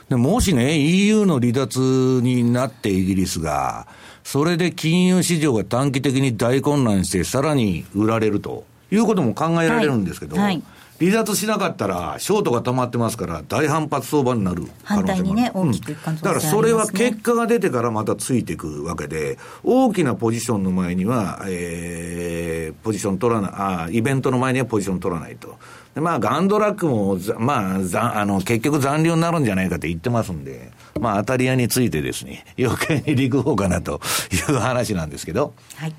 [0.09, 3.87] でもしね、EU の離脱になってイギリスが、
[4.23, 10.63] それで金融市場が短期的に大混乱して、さらに売られるということも考えられるんですけど、はいはい
[11.05, 25.59] 離脱しなかったら、ショートが溜まってますから、大反発相場になる反対にね、大きくいく可能性、ねうん、だからそれは結果が出てからまたついていくわけで、大きなポジションの前には、えー、ポジション取らない、あイベントの前にはポジション取らないと。
[25.95, 34.01] でまあ、ガンドラックも、まあ、ざあの、結局残留になるんじゃないかって言ってますんで、まあ、当たり屋についてですね、余計に陸方かなと
[34.33, 35.55] いう話なんですけど。
[35.77, 35.95] はい。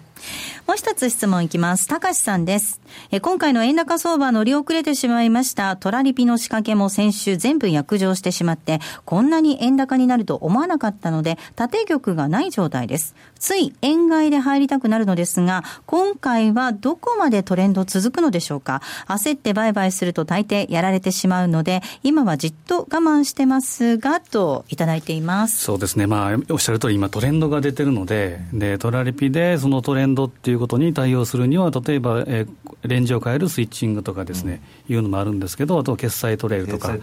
[0.67, 1.87] もう一つ質問いきます。
[1.87, 2.81] 高橋さんです。
[3.11, 13.13] え今回の円高相場乗り遅れてしまいましたトラリピの仕掛けも先週全部約定してしまって、こんなに円高になると思わなかったので、縦玉がない状態です。
[13.37, 25.63] つい円買いで入りたくなるのですが、今回はどこまでトレンド続くのでしょうか焦って売買すると大抵やられてしまうので、今はじっと我慢してますが、といただいています。
[25.63, 26.07] そうですね。
[26.07, 36.99] まあ、おっしゃる通り今トレンドが出てるので、で、トラリピでそのトレンドっていうことに対応するには、例えば、えー、レンジを変えるスイッチングとかですね、うん、いうのもあるんですけど、あと決済トレールとか、ね、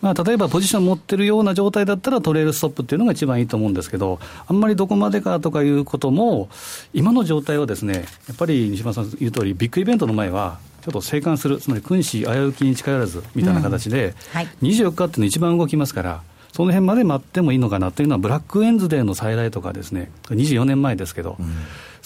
[0.00, 6.48] まあ、例えばポジション持ってるような状態だったら、トレールストップっていうのが一番いいと思うんですけど、あんまりどこまでかとかいうことも、
[6.92, 14.12] 今の状態はですね、やっぱり西村さん言う通り、ビッグイベントの前は、ちょっと静観する、つまり君子危うきに近寄らずみたいな形で、うん。
[14.32, 21.46] はい、24日っていうの一番動きますから、その辺まで待ってもいいのかなというのは、ブラックエンズデーの再来とかですね、24年前ですけど、うん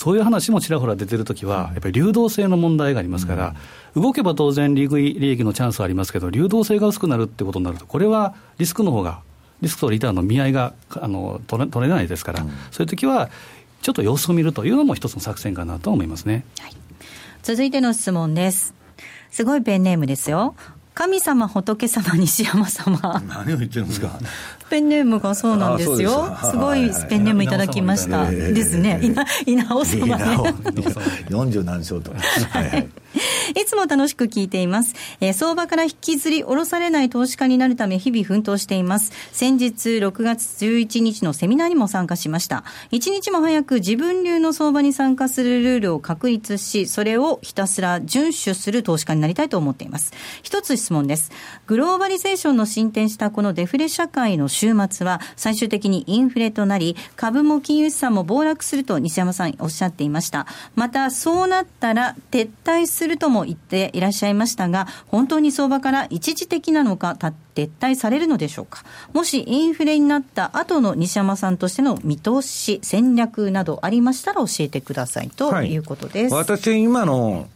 [0.02, 3.54] そういう話もちらほら出てるときは、やっぱり流動性の問題がありますから、
[3.94, 9.20] うん、動けば当然、利利益のチャンスはありますけど、流動性が薄くなるってことになると、これはリスクの方が、
[9.60, 13.30] リスクとリターンの見合いがあの取れ取れないですから、うん、そういうときは、
[13.80, 16.72] ちょっと様子を見るというのも一つの作戦かなと思いますね、はい、
[17.44, 18.74] 続いての質問です。
[19.30, 20.56] すごいペンネームですよ。
[20.94, 23.22] 神様仏様西山様。
[23.28, 24.18] 何を言ってるんですか
[24.72, 26.34] ペンネームがそうなんですよ。
[26.50, 28.30] すごいペンネームいただきました。
[28.30, 29.02] ですね。
[29.44, 30.06] 稲尾様。
[30.06, 30.24] ね
[31.28, 32.10] 40何勝と。
[32.10, 32.88] はい
[33.54, 33.66] い。
[33.66, 34.94] つも楽しく聞いています。
[35.20, 39.12] えー、相場から引きずり下ろされない投資家になるため日々奮闘しています。
[39.32, 42.64] 先日6月11日のセミナーにも参加しました。
[42.90, 50.12] 一日も早く自分流の相場に参加するルールを確立し、それをひたすら遵守する投資家になりたいと思っています。
[50.42, 51.30] 一つ質問です。
[51.66, 60.46] グローバリゼーションの進展したこのデフレ社会の週末は最終的にインフレとなり、株も金融資産も暴落すると西山さんおっしゃっていました。
[60.76, 67.16] またそうなったら撤退するとも言っていらっしゃいましたが、本当に相場から一時的なのか、
[67.54, 68.84] 撤退されるのでしょうか。
[69.12, 76.34] もしインフレになった後の西山さんとしての見通し、戦略などありましたら教えてくださいということです。
[76.34, 77.48] はい、私、今の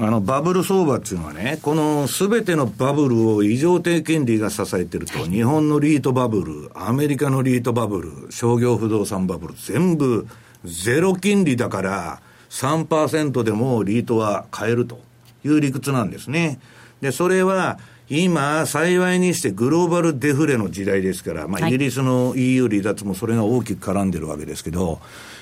[0.00, 10.26] あのバブル相場っていうのはね、このすべてのバブルを異常低金利が支えてると、日本のリートバブル、アメリカのリートバブル、商業不動産バブル、全部
[10.64, 15.08] ゼロ金利だから3%でもリートは買えると。
[15.44, 16.60] いう理屈なんですね。
[17.00, 17.78] で、それは、
[18.10, 25.00] 今、幸いにしてグローバルデフレの時代ですから、まあ、イギリスの EU 離脱もそれが大きく絡んでるわけですけど、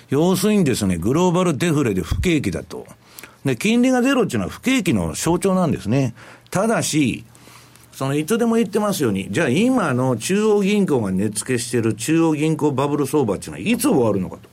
[0.09, 2.87] 要するにですね、グローバルデフレで不景気だと。
[3.47, 6.15] で、金利がゼロっていうのは不景気の象徴なんですね。
[6.51, 7.25] ただし、
[7.93, 14.51] そのいつでも言ってますように、じゃあ今の中央銀行が値付けしている中央銀行バブル相場っていうのはいつ終わるのかと。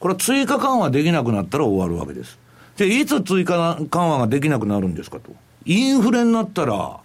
[0.00, 2.38] これは追加緩和できなくなったら終わるわけです。
[2.76, 5.30] で、いつ追加緩和ができなくなるんですかと。
[5.66, 6.98] インフレになったら、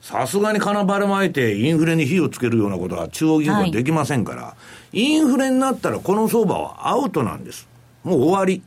[0.00, 4.56] さすがに金ばらまいてインフレに火をつけるようなことは中央銀行はできませんから、は
[4.92, 7.68] い、インフレになったらこの相場はアウトなんです。
[8.02, 8.62] もう終わり。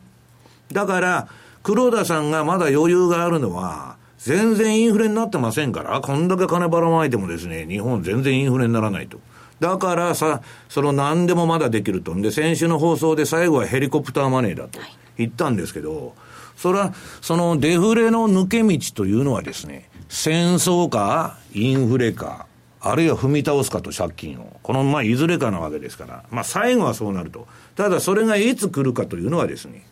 [0.71, 1.27] だから、
[1.67, 9.19] 黒田さんがまだ余裕があるのは、全然インフレになってませんから、こんだけ金ばらまいてもですね、日本全然インフレにならないと。
[9.59, 12.15] だからさ、その何でもまだできると。
[12.15, 14.79] で、先週の放送で最後はヘリコプターマネーだと
[15.17, 16.11] 言ったんですけど、はい
[16.55, 22.47] それは、そのデフレの抜け道というのはですね、戦争か、インフレか、
[22.81, 24.57] あるいは踏み倒すかと借金を。
[24.63, 26.23] この、まあ、いずれかなわけですから。
[26.31, 27.47] まあ、最後はそうなると。
[27.75, 29.85] ただ、それがいつ来るかというのはですね、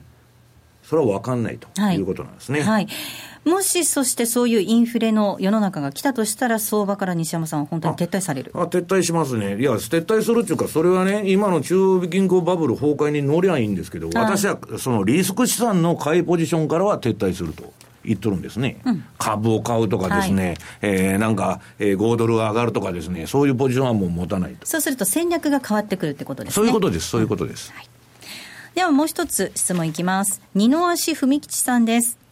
[0.88, 2.60] それは分かんないということなんですね。
[2.60, 2.88] はい、はい
[3.46, 17.72] もしそしてそういうインフレの世の中が来たとしたら、相場から西山さんは本当に撤退されるあ撤退しますね、いや、撤退するっていうか、それはね、今の中央銀行バブル崩壊に乗りゃいいんですけど、私はそのリスク資産の買いポジションからは撤退すると。
[18.04, 24.66] 言っとるんですね、うん、株を買うとかですね、はい、えー、なんか、えー、5ドルが上がるとかですね、そういうポジションはもう持たないと。
[24.66, 26.54] そうすると戦略が変わってくるってことですね。
[26.54, 27.72] そういうことです、そういうことです。
[27.72, 27.90] うんはい、
[28.76, 30.42] ではもう一つ質問いきます。
[30.54, 32.25] 二の足文吉さんです。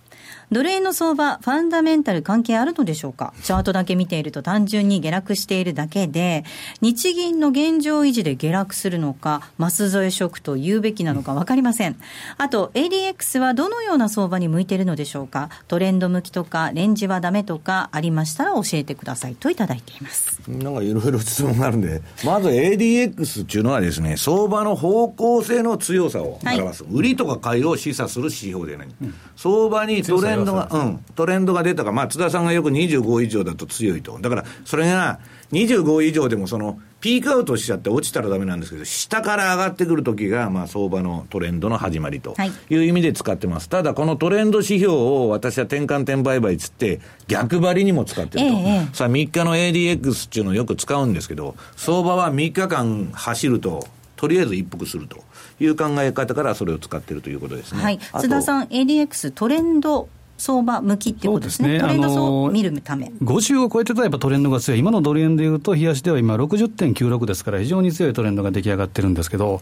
[0.52, 3.34] ドル円の相場、ファンダメンタル関係あるのでしょうか？
[3.44, 6.44] チャートだけ見ていると単純に下落しているだけで、
[6.82, 11.96] 日銀の現状維持で下落するのか、マス添えショックと言うべきなのか分かりません。
[12.38, 15.50] あと、ADX はどのような相場に向いているのでしょうか？
[15.68, 20.42] トレンド向きとか、レンジはダメとかありましたら教えてくださいといただいています。
[20.48, 26.84] なんかいろいろ質問があるんで、まず ADX っていうのはですね、相場の方向性の強さを表す。
[26.84, 28.88] はい、売りとか買いを示唆する指標でない。
[29.02, 34.18] うん、相場にトレンドが、うん、トレンドが出たか、まあ、津田さんがよく25以上だと強いと。
[34.20, 35.20] だから、それが
[35.52, 42.34] 25以上でもその、ピークアウトしちゃって落ちたらダメなんですけど、下から上がってくるときが、まあ、相場のトレンドの始まりと
[42.70, 43.68] いう意味で使ってます。
[43.68, 48.58] ただ、このトレンド指標を私は転換点売買つって、逆張りにも使ってると。
[48.58, 55.18] ええ、さあ、3日の ADX っていうのをよく使うんですけど、相場は3日間走ると、とりあえず一服すると
[55.60, 57.84] いう考え方からそれを使っているということですね。
[57.84, 58.00] はい。
[58.00, 63.12] 津田さん、ADX トレンド相場向きっていうことですね、すねトレンドを見るため。
[63.22, 69.62] 50を超えてたらやっぱトレンドが強い、今のドル円でいうと、冷やしでは今、60.96ですから、非常に強いトレンドが出来上がってるんですけど、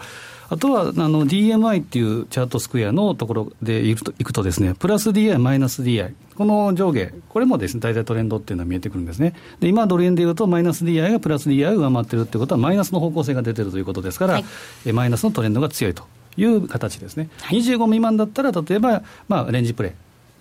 [0.51, 9.33] あとはあの DMI っていうチャートスクエアのところでいくといくとですね、プラス DI、マイナス DI、この上下、これもですね、大体トレンドっていうのは見えてくるんですね。
[9.61, 14.45] で、今ドル円でいうと、マイナス DI がプラス DI を上回ってるってことは、マイナスの方向性が出てるということですから、はい、
[14.85, 16.03] えマイナスのトレンドが強いと
[16.35, 17.29] いう形ですね。
[17.39, 19.91] はい、25未満だったら、例えば、まあ、レンジプレイ。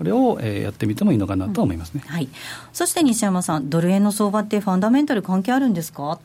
[0.00, 2.28] これを、えー、やってみてもいいのかなと思いますね、うん、はい、
[2.72, 6.18] そして西山さん、ドル円の相場ってファンダメンタル関係あるんですか？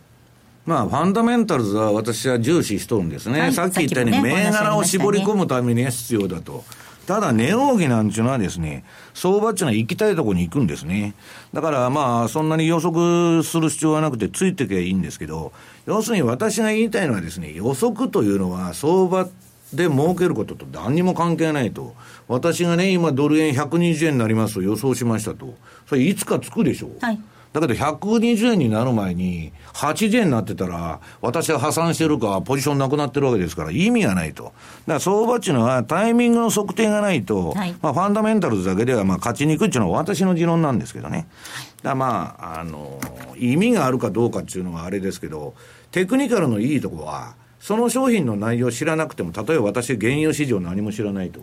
[0.65, 3.41] まあ、ファンダメンタルズは私は重視しとるんですね。
[3.41, 6.63] はい、さっき言ったように、ね、銘柄を絞り込むためには必要だと。
[7.05, 11.13] ただ、値動きなんていうのはですね、相場っていうのは行きたいところに行くんですね。
[11.53, 15.51] だからまあ、そんなに予測する必要はなくて、ついていけばいいんですけど、
[15.86, 19.28] 要するに私が言いたいのはですね、予測というのは相場
[19.73, 21.93] で儲けることと何にも関係ないと。
[22.28, 25.53] 私がね、今ドル円120円になりますと予想しましたと。
[25.88, 26.91] それいつかつくでしょう。
[26.99, 27.19] はい
[27.55, 34.43] だけど120円になる前に、80円になってたら、私は破産してるか、ポジションなくなってるわけですから、意味がないと。
[34.43, 34.53] だか
[34.88, 41.30] ら相場っていうのは、タイミングの測定がないと、はい、まあ、ファンダメンタルズだけでは、まあ、勝ちにくいっていうのは私の持論なんですけどね。
[41.78, 42.99] だからまあ、あの、
[43.38, 45.53] 意味があるかどうかっていうのはあれですけど、
[45.91, 51.39] テクニカルのいいところは、その商品の内容を知らなくても、例えば私、原油市場何も知らないと。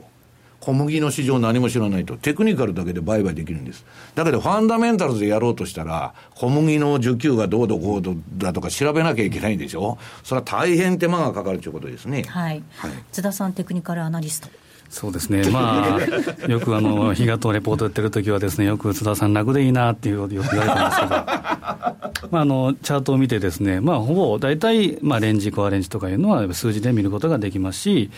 [0.63, 3.85] 小麦の市場何も知らないと、テクニカルだけで売買できるんです。
[4.15, 8.03] だけど、ファンダメンタルズでやろうとしたら、小麦の需給がどうどこう
[8.39, 9.99] だとか調べなきゃいけないんでしょ。
[10.23, 12.23] それは大変手間がかかるということですね。
[12.29, 12.63] はい。
[12.77, 14.49] はい、津田さん、テクニカルアナリスト。
[14.93, 28.11] そうですね、まあ、よくあの、日がとレポートやってる時はですね、よく津田さん楽でいいなっていうよく言われてますけど、まあ、あの、チャートを見てですね、まあ、ほぼ大体、まあ、レンジ、コアレンジとかいうのは数字で見ることができますし、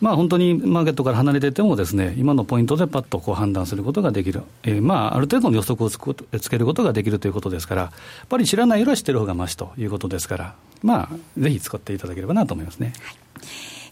[0.00, 4.42] まあ、本当にマーケットから離れててもですね、今のポイントでパッとこう判断することができる。
[4.64, 5.98] えー、まあ、ある程度の予測をつ
[6.40, 7.92] つけることができるということですから、や
[8.24, 12.92] っぱり知らないよりは知ってる方がましということですから、まあ、ぜひ使っていただければなと思いますね。
[13.00, 13.75] はい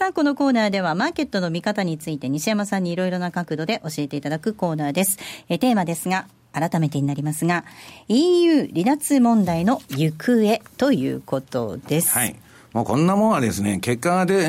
[0.00, 5.18] さあ、このコーナーではマーケットの見方について西山さんにいろいろな角度で教えていただくコーナーです。
[5.50, 7.66] えテーマですが、改めてになりますが、
[8.08, 12.16] EU 離脱問題の行方ということです。
[12.16, 12.34] はい。
[12.72, 14.46] もうこんなもんはですね、結果が出、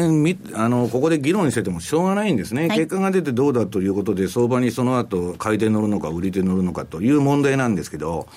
[0.54, 2.70] あの、ここで議論しててもしょうがないんですね。
[2.70, 8.30] はい、結果が出てどうだということで、相場にその後、買い手乗るのか、売り手乗るのかという問題なんですけど、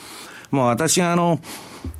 [0.54, 1.40] もう私あの、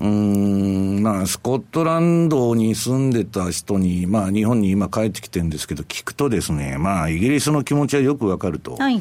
[0.00, 8.76] うん、まあ、スコットランドに住んでた人に、まあ、日本に今帰ってきてるんですけど、聞くとですね、まあ、イギリスの気持ちはよくわかると。
[8.76, 9.00] はい。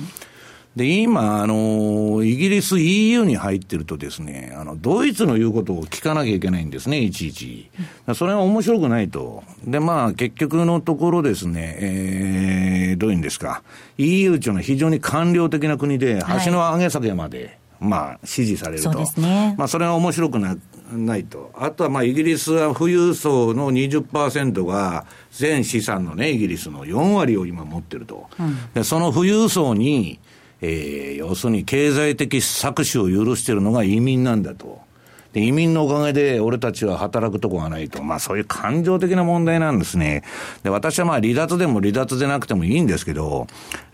[0.75, 7.69] で、今、あの、イギリス EU に入ってるとですね、あの、ドイツの言うことを聞かなきゃいけないんですね、いちいち。
[8.15, 9.43] それは面白くないと。
[9.65, 13.61] で、まあ、結局のところですね、えー、どういうんですか。
[13.99, 18.91] EU っていうのは非常に官僚的な国で、橋の上げ下げまで、まあ、支持されると。
[18.91, 19.55] そうですね。
[19.57, 20.55] まあ、それは面白くな
[20.91, 21.51] ないと。
[21.55, 28.27] あとは、まあ、イギリスは富裕層の20%が、全資産のね、イギリスの4割を今持ってると。
[28.39, 30.19] うん、でその富裕層に、
[30.61, 34.81] えー、要するに経済的搾取を許しているのが移民なんだと。
[35.33, 38.03] で、移民のおかげで俺たちは働くとこがないと。
[38.03, 40.23] まあそういう感情的な問題なんですね。
[40.61, 43.47] で、私はまあ離脱でも離脱でなくてもいいんですけど、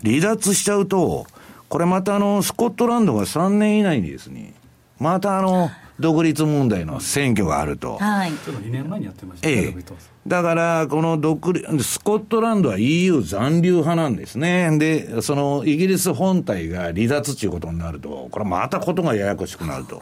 [0.04, 1.26] 離脱しちゃうと、
[1.70, 4.54] これまたあの、スコットランドが3年以内にですね、
[4.98, 7.96] またあの、独立問題の選挙があると。
[7.98, 8.32] はい。
[8.32, 9.54] ちょっと2年前にやってましたね。
[9.54, 9.84] ええ。
[10.26, 14.76] だから、この独立、スコットランドは EU 残留派なんですね。
[14.78, 20.00] で、そのイギリス本体が離脱ということになると、これまたことがややこしくなると。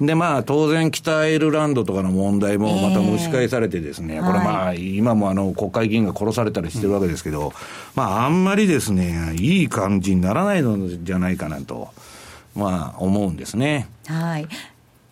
[0.00, 7.52] で、まあ、当然、北アイルランドとかの問題もまた蒸し返されてですね、えー、これまあ、今もあの、国会議員が殺されたりしてるわけですけど、うん、
[7.94, 11.88] まあ、あんまりですね、いい感じにならないのじゃないかなと、
[12.54, 13.88] まあ、思うんですね。
[14.06, 14.48] はい。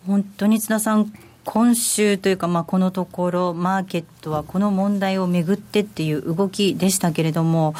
[0.07, 1.13] 本当に津田さん、
[1.45, 7.73] 今週というか、まあ、このところ、マーケットはこの問題をめぐってっていう動きでしたけれども、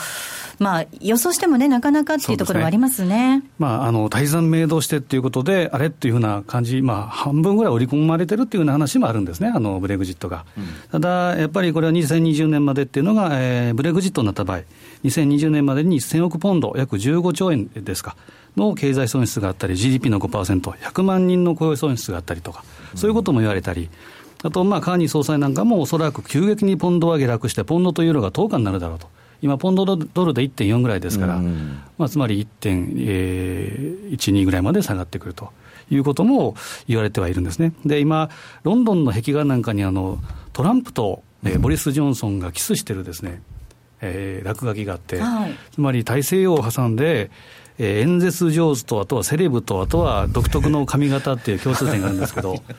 [0.60, 3.40] まあ、予想してもね、なかなかっていうところがありますね。
[3.40, 10.46] ねまあ、あの、大山明動してっていうことで、あれっていうふうな感じ、まあ、半分ぐらい織り込まれてるっていうような話もあるんですね、あの、ブレグジットが。
[10.58, 14.62] うん、ただ、やっぱりこれは2020年までっていうのが、えー、ブレグジットになった場合、
[15.06, 18.18] 2020年までに1000億ポンド、約15兆円ですか。
[18.58, 22.64] の経済損失があったり、GDP の5%、100万人の雇用損失があったりとか、
[22.96, 23.90] そういうことも言われたり、
[24.44, 29.08] あと、まあ、カーニー総裁なんかもおそらく急激にポンドは下落して、ポンドとユーロが10日になるだろうと。
[29.42, 31.42] 今、ポンドドルで1.4ぐらいですから、
[31.98, 35.52] まあ、つまり1.12ぐらいまで下がってくると。
[35.92, 36.56] いうことも
[36.88, 37.74] 言われてはいるんですね。
[37.86, 38.30] で、今、
[38.64, 40.20] ロンドンの壁画なんかにあの
[40.54, 43.42] トランプと、えー、ボリス・ジョンソンがキスしてるですね、
[44.02, 47.32] えー、落書きがあって、はい、つまり大西洋を挟んで、
[47.80, 52.62] えー、演説上手と、あとはセレブと、あとは独特の髪型っていう共通点があるんですけど、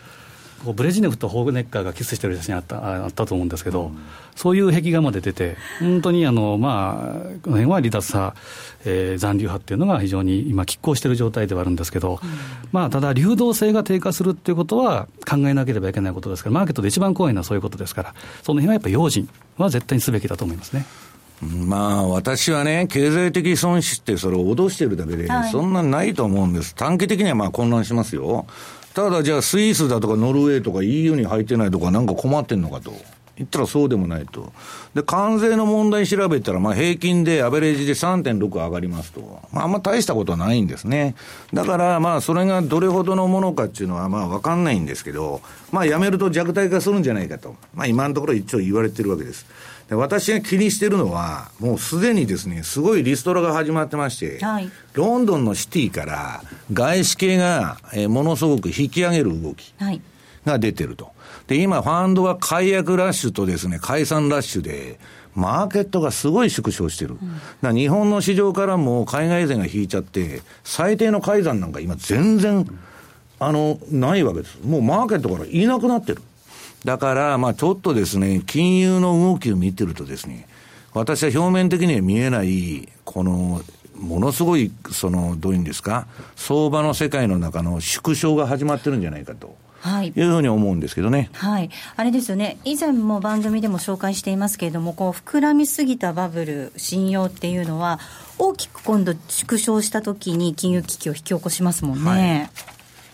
[0.75, 3.99] ブレジネフとホーグネッカーがキスしてる写真あったあったと思うんですけど、うん、
[4.37, 8.37] そういう壁画まで出て、本当にあの、まあ、この辺は離脱派、
[8.85, 12.29] えー、残留派っていうのが非常に今、拮抗している状態ではあるんですけど、うん、
[12.73, 20.85] まあ、ただ、流動性が低下するっていうことは考えなければいけないことですから、マーケットで一番怖いのはそういうことですから、その辺はやっぱり用心は絶対にすべきだと思いますね。
[21.43, 26.75] まあ、私はね、経済的損失ってそれを脅してるだけで、そんなないと思うんです。
[26.75, 28.47] 短期的にはまあ混乱しますよ。
[28.95, 32.93] ただじゃあスイスだとかノルウェーとか EU に入ってないとかなんか困ってんのかと。
[33.41, 34.53] 言ったらそうでもないと。
[34.95, 39.41] で、関税の問題調べたら、まあ平均でアベレージで3.6上がりますと。
[39.51, 41.15] まああんま大したことはないんですね。
[41.55, 45.41] だからまあそれがどれほどのものかっていうのはまあわかんないんですけど、
[45.73, 47.57] まあやめると弱体化するんじゃないかと。
[47.73, 49.47] まあ今のところ一応言われてるわけです。
[49.97, 59.75] 私が気にしてるのは、もうすでにですね、すごいリストラが始まってまして、はい、ロンドンのシティから外資系が、えー、ものすごく引き上げる動き
[60.45, 61.13] が出てると。
[61.49, 65.01] で、今、ファンドは解約ラッシュとですね、解散ラッシュで、
[65.35, 67.17] マーケットがすごい縮小してる。
[67.63, 72.67] うん、日本の市場からも海外勢が引いちゃって、最低の改ざんなんか今全然、
[73.41, 74.59] あの、ないわけです。
[74.63, 76.23] もうマーケットからいなくなってる。
[76.85, 80.47] だから、まあちょっとですね、金融の動きを見てるとですね、
[80.93, 83.63] 私は表面的には見えない、この、
[83.97, 86.07] ものすごい、その、どういうんですか、
[86.37, 89.57] 相場の世界の中の縮小が始まってるんじゃないかと。
[89.81, 91.31] はい、いうふうに思うんですけどね。
[91.33, 91.71] はい。
[91.97, 92.59] あれですよね。
[92.65, 97.99] 以前も番組でも紹介していますけれども、こう、膨らみすぎたバブル、信用っていうのは、
[98.37, 102.51] 大きく今度縮小したときに金融危機を引き起こしますもんね。
[102.61, 102.71] はい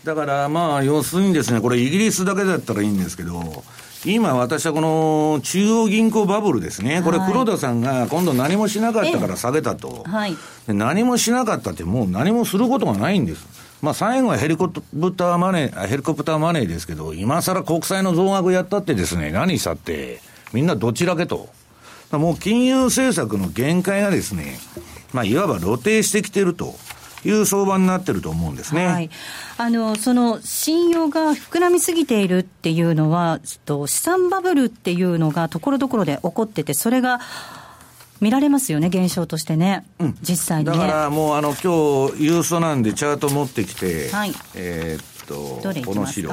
[0.07, 3.65] だからまあ、要するにですね、これイギリスだけだったらいいんですけど、
[4.05, 10.05] 今私はこの中央銀行バブルですね、これ黒田さんが今度何もしなかったから下げたと。
[10.07, 10.37] はい、
[10.69, 13.49] 何もしなかったってもう何もすることがないんです。
[13.83, 20.21] まあ最後はヘリコプターマネー、ヘリコプターマネーですけど、今更国債の増額やったってですね、何したって、
[20.53, 21.49] みんなどちらけと。
[22.13, 24.61] もう金融政策の限界がですね、
[25.13, 26.77] まあいわば露呈してきてると。
[27.25, 28.87] いう相場になってると思うんですね。
[28.87, 29.11] はい、
[29.59, 37.21] あのその信用が膨らみすぎているっていうのは、と資産バブルっていうのがところどころで起こってて、それが
[38.21, 46.31] 見られますよね、現象としてね、うん、実際に、ね、だからもう、あの今日ユーストなんで、チャート持ってきて、はい、えー、っとこの資料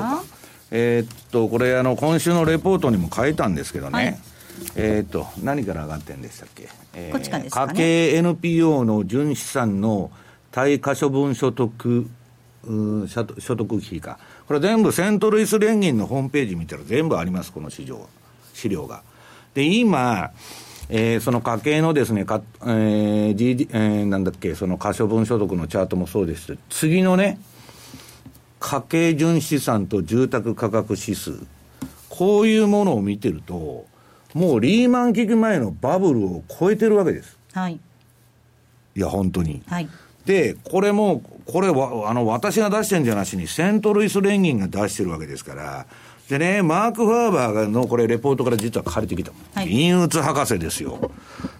[0.75, 3.91] えー、っとこれあの、今週のレポートにも書いたんですけどね。
[3.91, 4.19] はい。
[4.75, 10.09] えっ、と、何から上がってんでしたっけ、えー、ね、家計 NPO の純資産の
[10.53, 12.07] 対可処分所得、
[12.63, 14.19] 所得費か。
[14.47, 18.07] これ全部セントルイス連銀のホームページ見たら全部あります、この資料
[18.53, 19.01] 資料が。
[19.55, 20.31] で、今、
[20.89, 27.39] えー、その家計のですね、かえー GD えー、なんだっけ、その可処分所得のチャートもそうです次のね、
[28.59, 31.31] 家計純資産と住宅価格指数、
[32.09, 33.87] こういうものを見てると、
[34.35, 37.39] もうリーマン危機前のバブルを超えてるわけです。
[37.53, 37.79] はい。
[38.95, 39.63] いや、本当に。
[39.65, 39.89] はい。
[40.25, 45.85] で、これも、これは、あの、私が出してんじゃなしに、セントルイス連銀が出してるわけですから、
[46.29, 49.33] でね、マーク・ファーバーのこれ、レポートから実は借りてきた。
[49.53, 51.11] はい、陰鬱博士ですよ。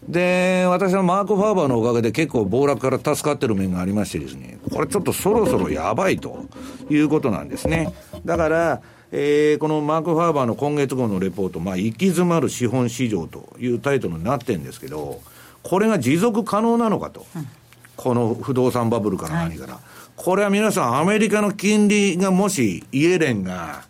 [0.07, 6.45] で、私はマーク・ファーバーのおかげで結構暴落から助かってる面がありましてですね、これちょっとそろそろやばいと
[6.89, 7.93] いうことなんですね。
[8.23, 15.21] だから、えー、このマーク・ファーバーの今月号のレポート、まあ、行き詰まる資本市場というタイトルになってるんですけど、
[15.61, 17.25] これが持続可能なのかと。
[17.35, 17.47] うん、
[17.95, 19.73] この不動産バブルから何から。
[19.73, 19.83] はい、
[20.15, 23.83] これは皆さん、アメリカの金利がもし、イエレンが、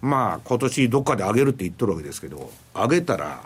[0.00, 3.42] まあ、今年どっかで上げるって言っとるわけですけど、上げたら、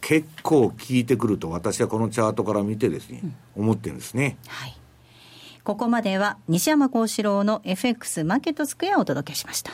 [0.00, 3.20] 結構効いてくると、私はこのチャートから見てですね、
[3.56, 4.36] うん、思ってるんですね。
[4.46, 4.76] はい。
[5.64, 9.72] ここまでは西山幸四郎の FX マーケットスクエアをお届けしました。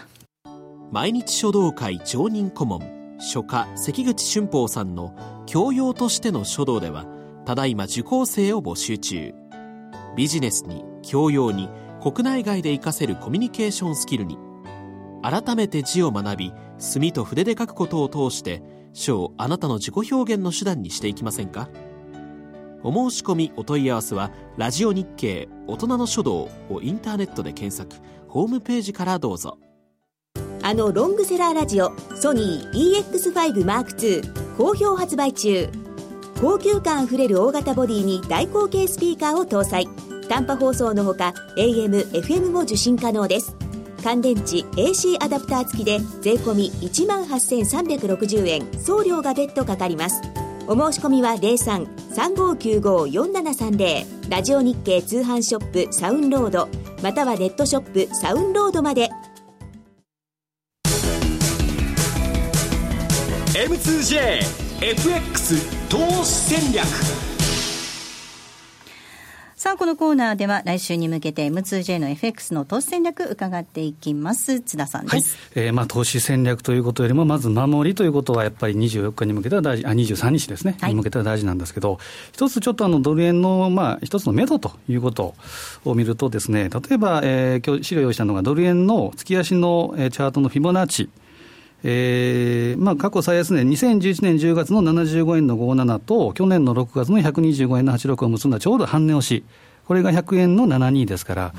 [0.93, 7.07] 毎日書道会常任顧問書家関口俊宝さんの教養としての書道では
[7.45, 9.34] ただいま受講生を募集中。
[10.16, 11.68] ビジネスに教養に
[12.03, 14.38] 国内外で活かせるコミュニケーションスキルに。
[15.22, 18.62] 改めて字を学び墨と筆で書くことを通して
[18.95, 21.68] 書をあなたの自己表現の手段にしていきませんか？
[22.82, 28.03] お申し込みお問い合わせは「ラジオ日経大人の書道」をインターネットで検索。
[28.28, 29.59] ホームページからどうぞ。
[30.62, 35.68] あのロングセラーラジオソニー EX5M2 好評発売中。
[36.41, 39.86] 高級感あふれる大型ボディに大口径スピーカーを搭載。
[40.26, 43.55] 短波放送のほか AM、FM も受信可能です。
[44.03, 48.66] 乾電池 AC アダプター付きで税込1万8360円。
[48.80, 50.22] 送料が別途かかります。
[50.66, 56.70] お申し込みは03-3595-4730ラジオ日経通販ショップサウンロード。
[57.03, 59.11] またはネットショップサウンロードまで。
[63.53, 66.87] M2J M2JFX 投資戦略
[69.55, 74.62] さあ、このコーナーでは来週に向けて M2J の FX の投資戦略伺っていきます。
[74.62, 75.37] 津田さんです。
[75.55, 81.99] はい、えー、まあ投資戦略ということよりも、まず守りということはやっぱり24日に向けては大事、あ、23日ですね、はい、に向けては大事なんですけど、
[82.33, 85.35] 一つちょっとあのドル円の、まあ一つの目処ということ
[85.85, 91.11] を見るとですね、例えば、えー、今日資料用意したのがドル円の月足の、えー、チャートのフィボナッチ。
[91.83, 99.45] えーまあ、過去最安値、2011年10月の75円の57と、去年の6月の125円の86を結んだちょうど半値押し、
[99.87, 101.55] これが100円の72ですから、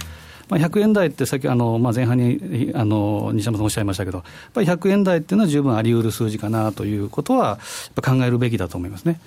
[0.50, 7.58] まあ、100円台ってさっきあの、まあ、前半にあの西山さんおっしゃいましたけど、やっぱり100円台っていうのは十分あり得る数字かなということは、
[7.96, 9.20] 考えるべきだと思いますね。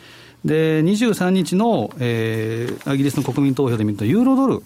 [0.45, 4.62] で、23日の、えー、イギリスの国民投票で見ると、ユーロドル、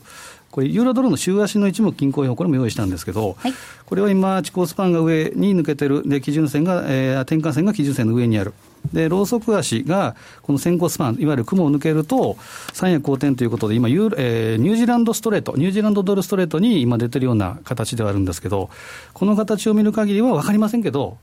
[0.51, 8.55] これ、ユーロドルの週足の一目均衡表、これも用意したんですけど、はい、これは今、地高スパンが上に抜けてる、で基準線が、えー、転換線が基準線の上にある。
[8.93, 12.39] で、ローソク足が、この先行スパン、いわゆる雲を抜けると、
[12.73, 18.71] 三夜好転ということで、今、ユーえー、ニュージーランドストレート、ニュージーランドドルストレートに今出てるような形ではあるんですけど、
[19.13, 21.19] この形を見る限りは分かりませんけど、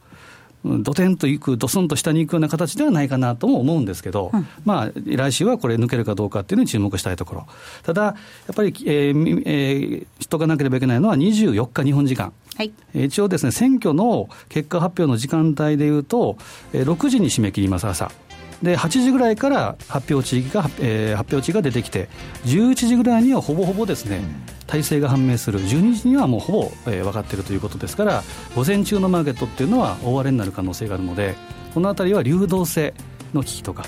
[0.66, 7.48] どてんといく、どすんと下に行くような形ではないかなとも思うんですけど、うん、まあ、来週はこれ抜けるかどうかっていうのに注目したいところ。
[7.84, 8.16] ただ、や
[8.52, 12.34] っぱり、えーえー、知っとかなければいけないのは24日日本時間。
[12.56, 16.38] はい、一応ですね、選挙の結果発表の時間帯でいうと、
[16.74, 18.12] 6時に締め切ります、朝。
[18.64, 22.10] で8時ぐらいから発表地域が、えー、発表地が出てきて、
[22.46, 24.22] 11時ぐらいにはほぼほぼですね、
[24.68, 28.24] 体制が判明する、12時にはもうほぼ、えー、分かっているということですから、
[28.56, 31.36] 午前中のマーケットっていうのは大荒れになる可能性があるので、
[31.74, 32.94] この辺りは流動性
[33.34, 33.86] の危機とか、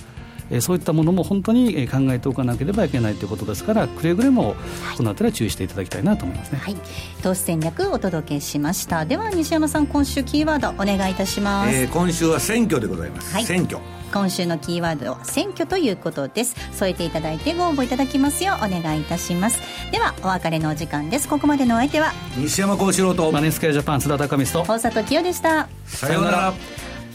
[0.50, 4.56] えー、そういったものも本当に考えておかなければいけないということですから、くれぐれも
[4.98, 6.76] このあたりは注意していただきたいなと思いますね、はい、
[7.22, 9.06] 投資戦略お届けしました。
[9.06, 13.80] では西山さん今週キーワードお願いいたします、えー、今週は選挙でございます、はい、選挙。
[14.14, 16.56] 今週のキーワードは選挙ということです。
[16.72, 19.60] 添えていただいてご応募いただきますようお願いいたします。
[19.92, 21.28] ではお別れのお時間です。
[21.28, 25.68] ここまでのお相手は西山幸四郎とマネースクエアジャパン津田隆光と大里清でした。
[25.86, 26.54] さようなら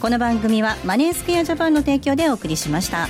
[0.03, 3.07] この番組はマネースクエアジャパンの提供でお送りしました。